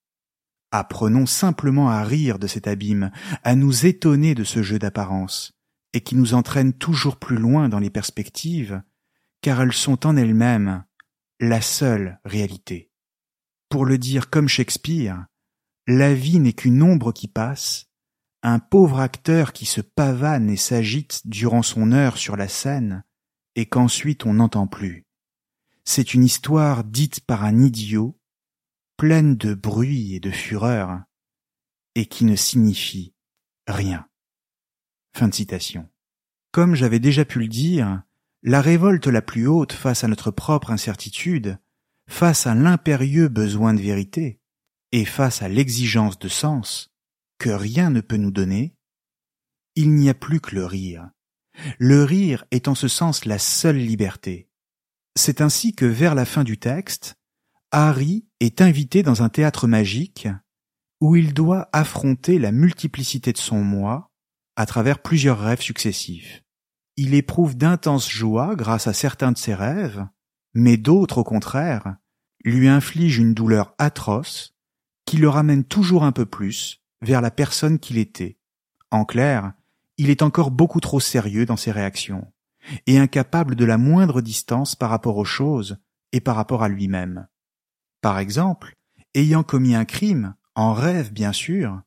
Apprenons 0.71 1.25
simplement 1.25 1.89
à 1.89 2.03
rire 2.03 2.39
de 2.39 2.47
cet 2.47 2.67
abîme, 2.67 3.11
à 3.43 3.55
nous 3.55 3.85
étonner 3.85 4.33
de 4.33 4.45
ce 4.45 4.63
jeu 4.63 4.79
d'apparence, 4.79 5.59
et 5.91 5.99
qui 6.01 6.15
nous 6.15 6.33
entraîne 6.33 6.71
toujours 6.71 7.17
plus 7.17 7.35
loin 7.35 7.67
dans 7.67 7.79
les 7.79 7.89
perspectives, 7.89 8.81
car 9.41 9.61
elles 9.61 9.73
sont 9.73 10.05
en 10.05 10.15
elles-mêmes 10.15 10.85
la 11.41 11.59
seule 11.59 12.19
réalité. 12.23 12.89
Pour 13.67 13.85
le 13.85 13.97
dire 13.97 14.29
comme 14.29 14.47
Shakespeare, 14.47 15.25
la 15.87 16.13
vie 16.13 16.39
n'est 16.39 16.53
qu'une 16.53 16.83
ombre 16.83 17.11
qui 17.11 17.27
passe, 17.27 17.87
un 18.43 18.59
pauvre 18.59 19.01
acteur 19.01 19.51
qui 19.51 19.65
se 19.65 19.81
pavane 19.81 20.49
et 20.49 20.57
s'agite 20.57 21.21
durant 21.25 21.63
son 21.63 21.91
heure 21.91 22.17
sur 22.17 22.37
la 22.37 22.47
scène, 22.47 23.03
et 23.55 23.65
qu'ensuite 23.65 24.25
on 24.25 24.35
n'entend 24.35 24.67
plus. 24.67 25.06
C'est 25.89 26.13
une 26.13 26.25
histoire 26.25 26.83
dite 26.83 27.21
par 27.21 27.45
un 27.45 27.61
idiot, 27.61 28.19
pleine 28.97 29.37
de 29.37 29.53
bruit 29.53 30.15
et 30.15 30.19
de 30.19 30.31
fureur, 30.31 31.01
et 31.95 32.07
qui 32.07 32.25
ne 32.25 32.35
signifie 32.35 33.15
rien. 33.67 34.05
Fin 35.15 35.29
de 35.29 35.33
citation. 35.33 35.87
Comme 36.51 36.75
j'avais 36.75 36.99
déjà 36.99 37.23
pu 37.23 37.39
le 37.39 37.47
dire, 37.47 38.03
la 38.43 38.59
révolte 38.59 39.07
la 39.07 39.21
plus 39.21 39.47
haute 39.47 39.71
face 39.71 40.03
à 40.03 40.09
notre 40.09 40.29
propre 40.29 40.71
incertitude, 40.71 41.57
face 42.09 42.47
à 42.47 42.53
l'impérieux 42.53 43.29
besoin 43.29 43.73
de 43.73 43.81
vérité, 43.81 44.41
et 44.91 45.05
face 45.05 45.41
à 45.41 45.47
l'exigence 45.47 46.19
de 46.19 46.27
sens, 46.27 46.93
que 47.39 47.49
rien 47.49 47.91
ne 47.91 48.01
peut 48.01 48.17
nous 48.17 48.31
donner, 48.31 48.75
il 49.75 49.95
n'y 49.95 50.09
a 50.09 50.13
plus 50.13 50.41
que 50.41 50.53
le 50.53 50.65
rire. 50.65 51.09
Le 51.79 52.03
rire 52.03 52.43
est 52.51 52.67
en 52.67 52.75
ce 52.75 52.89
sens 52.89 53.23
la 53.23 53.39
seule 53.39 53.77
liberté. 53.77 54.47
C'est 55.17 55.41
ainsi 55.41 55.73
que 55.73 55.85
vers 55.85 56.13
la 56.13 56.25
fin 56.25 56.43
du 56.43 56.59
texte, 56.59 57.15
Harry 57.71 58.27
est 58.39 58.61
invité 58.61 59.01
dans 59.01 59.23
un 59.23 59.29
théâtre 59.29 59.65
magique 59.65 60.27
où 61.01 61.15
il 61.15 61.33
doit 61.33 61.69
affronter 61.73 62.37
la 62.37 62.51
multiplicité 62.51 63.33
de 63.33 63.39
son 63.39 63.63
moi 63.63 64.11
à 64.55 64.67
travers 64.67 65.01
plusieurs 65.01 65.39
rêves 65.39 65.61
successifs 65.61 66.43
Il 66.97 67.15
éprouve 67.15 67.57
d'intenses 67.57 68.11
joies 68.11 68.55
grâce 68.55 68.85
à 68.85 68.93
certains 68.93 69.31
de 69.31 69.39
ses 69.39 69.55
rêves, 69.55 70.05
mais 70.53 70.77
d'autres, 70.77 71.17
au 71.17 71.23
contraire, 71.23 71.95
lui 72.43 72.67
infligent 72.67 73.19
une 73.19 73.33
douleur 73.33 73.73
atroce 73.79 74.55
qui 75.05 75.17
le 75.17 75.29
ramène 75.29 75.63
toujours 75.63 76.03
un 76.03 76.11
peu 76.11 76.27
plus 76.27 76.83
vers 77.01 77.21
la 77.21 77.31
personne 77.31 77.79
qu'il 77.79 77.97
était. 77.97 78.37
En 78.91 79.03
clair, 79.03 79.53
il 79.97 80.11
est 80.11 80.21
encore 80.21 80.51
beaucoup 80.51 80.79
trop 80.79 80.99
sérieux 80.99 81.47
dans 81.47 81.57
ses 81.57 81.71
réactions, 81.71 82.31
et 82.85 82.97
incapable 82.97 83.55
de 83.55 83.65
la 83.65 83.77
moindre 83.77 84.21
distance 84.21 84.75
par 84.75 84.89
rapport 84.89 85.17
aux 85.17 85.25
choses 85.25 85.77
et 86.11 86.21
par 86.21 86.35
rapport 86.35 86.63
à 86.63 86.69
lui-même. 86.69 87.27
Par 88.01 88.19
exemple, 88.19 88.75
ayant 89.15 89.43
commis 89.43 89.75
un 89.75 89.85
crime, 89.85 90.35
en 90.55 90.73
rêve 90.73 91.11
bien 91.11 91.33
sûr, 91.33 91.81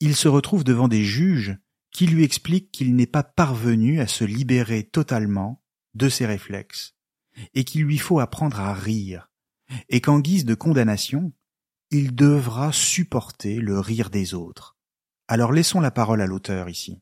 il 0.00 0.14
se 0.14 0.28
retrouve 0.28 0.64
devant 0.64 0.88
des 0.88 1.04
juges 1.04 1.56
qui 1.90 2.06
lui 2.06 2.24
expliquent 2.24 2.70
qu'il 2.72 2.94
n'est 2.94 3.06
pas 3.06 3.22
parvenu 3.22 4.00
à 4.00 4.06
se 4.06 4.24
libérer 4.24 4.84
totalement 4.84 5.62
de 5.94 6.08
ses 6.08 6.26
réflexes, 6.26 6.94
et 7.54 7.64
qu'il 7.64 7.84
lui 7.84 7.98
faut 7.98 8.20
apprendre 8.20 8.60
à 8.60 8.74
rire, 8.74 9.30
et 9.88 10.00
qu'en 10.00 10.20
guise 10.20 10.44
de 10.44 10.54
condamnation, 10.54 11.32
il 11.90 12.14
devra 12.14 12.72
supporter 12.72 13.56
le 13.60 13.80
rire 13.80 14.10
des 14.10 14.34
autres. 14.34 14.76
Alors 15.28 15.52
laissons 15.52 15.80
la 15.80 15.90
parole 15.90 16.20
à 16.20 16.26
l'auteur 16.26 16.68
ici. 16.68 17.00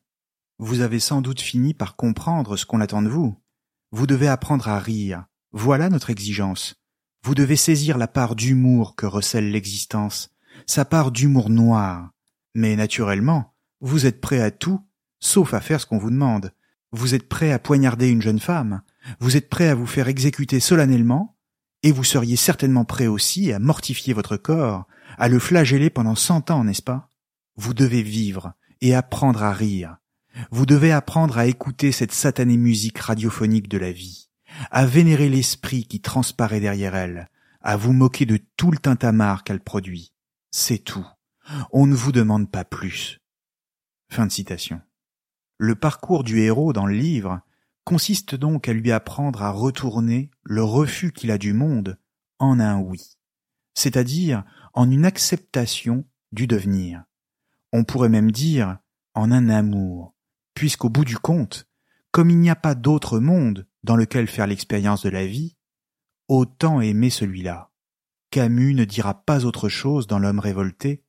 Vous 0.57 0.79
avez 0.79 0.99
sans 0.99 1.21
doute 1.21 1.41
fini 1.41 1.73
par 1.73 1.97
comprendre 1.97 2.55
ce 2.55 2.65
qu'on 2.65 2.79
attend 2.79 3.01
de 3.01 3.09
vous. 3.09 3.37
Vous 3.91 4.07
devez 4.07 4.29
apprendre 4.29 4.69
à 4.69 4.79
rire. 4.79 5.25
Voilà 5.51 5.89
notre 5.89 6.09
exigence. 6.09 6.75
Vous 7.23 7.35
devez 7.35 7.57
saisir 7.57 7.97
la 7.97 8.07
part 8.07 8.35
d'humour 8.35 8.95
que 8.95 9.05
recèle 9.05 9.51
l'existence, 9.51 10.29
sa 10.65 10.85
part 10.85 11.11
d'humour 11.11 11.49
noir. 11.49 12.11
Mais 12.53 12.75
naturellement, 12.75 13.53
vous 13.81 14.05
êtes 14.05 14.21
prêt 14.21 14.39
à 14.39 14.51
tout, 14.51 14.79
sauf 15.19 15.53
à 15.53 15.59
faire 15.59 15.81
ce 15.81 15.85
qu'on 15.85 15.97
vous 15.97 16.09
demande. 16.09 16.53
Vous 16.91 17.15
êtes 17.15 17.27
prêt 17.27 17.51
à 17.51 17.59
poignarder 17.59 18.07
une 18.07 18.21
jeune 18.21 18.39
femme. 18.39 18.81
Vous 19.19 19.35
êtes 19.35 19.49
prêt 19.49 19.67
à 19.67 19.75
vous 19.75 19.87
faire 19.87 20.07
exécuter 20.07 20.61
solennellement. 20.61 21.35
Et 21.83 21.91
vous 21.91 22.05
seriez 22.05 22.37
certainement 22.37 22.85
prêt 22.85 23.07
aussi 23.07 23.51
à 23.51 23.59
mortifier 23.59 24.13
votre 24.13 24.37
corps, 24.37 24.87
à 25.17 25.27
le 25.27 25.39
flageller 25.39 25.89
pendant 25.89 26.15
cent 26.15 26.49
ans, 26.49 26.63
n'est-ce 26.63 26.81
pas? 26.81 27.11
Vous 27.57 27.73
devez 27.73 28.01
vivre 28.01 28.53
et 28.81 28.95
apprendre 28.95 29.43
à 29.43 29.51
rire. 29.51 29.97
Vous 30.51 30.65
devez 30.65 30.91
apprendre 30.91 31.37
à 31.37 31.45
écouter 31.45 31.91
cette 31.91 32.11
satanée 32.11 32.57
musique 32.57 32.97
radiophonique 32.97 33.69
de 33.69 33.77
la 33.77 33.91
vie, 33.91 34.29
à 34.71 34.85
vénérer 34.85 35.29
l'esprit 35.29 35.85
qui 35.85 36.01
transparaît 36.01 36.59
derrière 36.59 36.95
elle, 36.95 37.29
à 37.61 37.77
vous 37.77 37.93
moquer 37.93 38.25
de 38.25 38.39
tout 38.57 38.71
le 38.71 38.77
tintamarre 38.77 39.43
qu'elle 39.43 39.61
produit. 39.61 40.13
C'est 40.51 40.79
tout. 40.79 41.05
On 41.71 41.87
ne 41.87 41.95
vous 41.95 42.11
demande 42.11 42.49
pas 42.49 42.65
plus. 42.65 43.19
Fin 44.09 44.25
de 44.25 44.31
citation. 44.31 44.81
Le 45.57 45.75
parcours 45.75 46.23
du 46.23 46.39
héros 46.39 46.73
dans 46.73 46.85
le 46.85 46.95
livre 46.95 47.41
consiste 47.85 48.35
donc 48.35 48.67
à 48.67 48.73
lui 48.73 48.91
apprendre 48.91 49.43
à 49.43 49.51
retourner 49.51 50.31
le 50.43 50.63
refus 50.63 51.11
qu'il 51.11 51.31
a 51.31 51.37
du 51.37 51.53
monde 51.53 51.97
en 52.39 52.59
un 52.59 52.77
oui, 52.79 53.17
c'est-à-dire 53.73 54.43
en 54.73 54.89
une 54.89 55.05
acceptation 55.05 56.05
du 56.31 56.47
devenir. 56.47 57.03
On 57.71 57.83
pourrait 57.83 58.09
même 58.09 58.31
dire 58.31 58.77
en 59.13 59.31
un 59.31 59.49
amour, 59.49 60.14
puisqu'au 60.55 60.89
bout 60.89 61.05
du 61.05 61.17
compte, 61.17 61.67
comme 62.11 62.31
il 62.31 62.39
n'y 62.39 62.49
a 62.49 62.55
pas 62.55 62.73
d'autre 62.73 63.19
monde 63.19 63.67
dans 63.83 63.95
lequel 63.95 64.27
faire 64.27 64.47
l'expérience 64.47 65.03
de 65.03 65.09
la 65.09 65.27
vie, 65.27 65.55
autant 66.27 66.81
aimer 66.81 67.11
celui-là. 67.11 67.71
Camus 68.31 68.73
ne 68.73 68.85
dira 68.85 69.25
pas 69.25 69.45
autre 69.45 69.69
chose 69.69 70.07
dans 70.07 70.17
l'homme 70.17 70.39
révolté, 70.39 71.03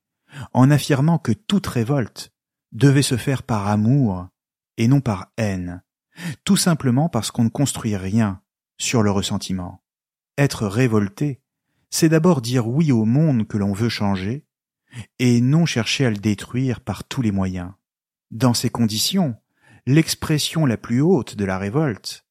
en 0.52 0.70
affirmant 0.70 1.18
que 1.18 1.32
toute 1.32 1.66
révolte 1.66 2.32
devait 2.72 3.02
se 3.02 3.16
faire 3.16 3.42
par 3.42 3.68
amour 3.68 4.28
et 4.76 4.88
non 4.88 5.00
par 5.00 5.32
haine, 5.38 5.82
tout 6.44 6.56
simplement 6.56 7.08
parce 7.08 7.30
qu'on 7.30 7.44
ne 7.44 7.48
construit 7.48 7.96
rien 7.96 8.42
sur 8.78 9.02
le 9.02 9.10
ressentiment. 9.10 9.82
Être 10.36 10.66
révolté, 10.66 11.40
c'est 11.88 12.08
d'abord 12.08 12.42
dire 12.42 12.68
oui 12.68 12.92
au 12.92 13.04
monde 13.04 13.46
que 13.46 13.56
l'on 13.56 13.72
veut 13.72 13.88
changer, 13.88 14.44
et 15.18 15.40
non 15.40 15.66
chercher 15.66 16.06
à 16.06 16.10
le 16.10 16.16
détruire 16.16 16.80
par 16.80 17.04
tous 17.04 17.22
les 17.22 17.32
moyens. 17.32 17.72
Dans 18.30 18.54
ces 18.54 18.70
conditions, 18.70 19.36
l'expression 19.86 20.66
la 20.66 20.76
plus 20.76 21.00
haute 21.00 21.36
de 21.36 21.44
la 21.44 21.58
révolte, 21.58 22.26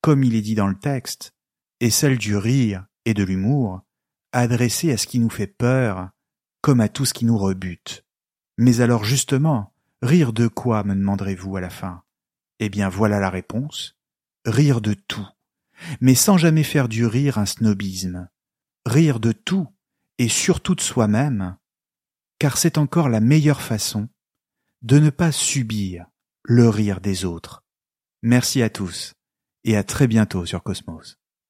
comme 0.00 0.24
il 0.24 0.34
est 0.34 0.42
dit 0.42 0.54
dans 0.54 0.66
le 0.66 0.78
texte, 0.78 1.34
est 1.80 1.90
celle 1.90 2.18
du 2.18 2.36
rire 2.36 2.86
et 3.04 3.14
de 3.14 3.22
l'humour, 3.22 3.82
adressée 4.32 4.92
à 4.92 4.96
ce 4.96 5.06
qui 5.06 5.18
nous 5.18 5.30
fait 5.30 5.46
peur, 5.46 6.10
comme 6.60 6.80
à 6.80 6.88
tout 6.88 7.04
ce 7.04 7.14
qui 7.14 7.24
nous 7.24 7.38
rebute. 7.38 8.04
Mais 8.58 8.80
alors 8.80 9.04
justement, 9.04 9.74
rire 10.02 10.32
de 10.32 10.48
quoi, 10.48 10.82
me 10.82 10.94
demanderez-vous 10.94 11.56
à 11.56 11.60
la 11.60 11.70
fin? 11.70 12.02
Eh 12.58 12.68
bien 12.68 12.88
voilà 12.88 13.20
la 13.20 13.30
réponse. 13.30 13.96
Rire 14.44 14.80
de 14.80 14.94
tout, 14.94 15.26
mais 16.00 16.14
sans 16.14 16.38
jamais 16.38 16.64
faire 16.64 16.88
du 16.88 17.06
rire 17.06 17.38
un 17.38 17.46
snobisme. 17.46 18.28
Rire 18.84 19.20
de 19.20 19.32
tout, 19.32 19.68
et 20.18 20.28
surtout 20.28 20.74
de 20.74 20.80
soi-même, 20.80 21.56
car 22.38 22.56
c'est 22.56 22.78
encore 22.78 23.08
la 23.08 23.20
meilleure 23.20 23.60
façon 23.60 24.08
de 24.86 25.00
ne 25.00 25.10
pas 25.10 25.32
subir 25.32 26.06
le 26.44 26.68
rire 26.68 27.00
des 27.00 27.24
autres. 27.24 27.64
Merci 28.22 28.62
à 28.62 28.70
tous 28.70 29.14
et 29.64 29.76
à 29.76 29.82
très 29.82 30.06
bientôt 30.06 30.46
sur 30.46 30.62
Cosmos. 30.62 31.16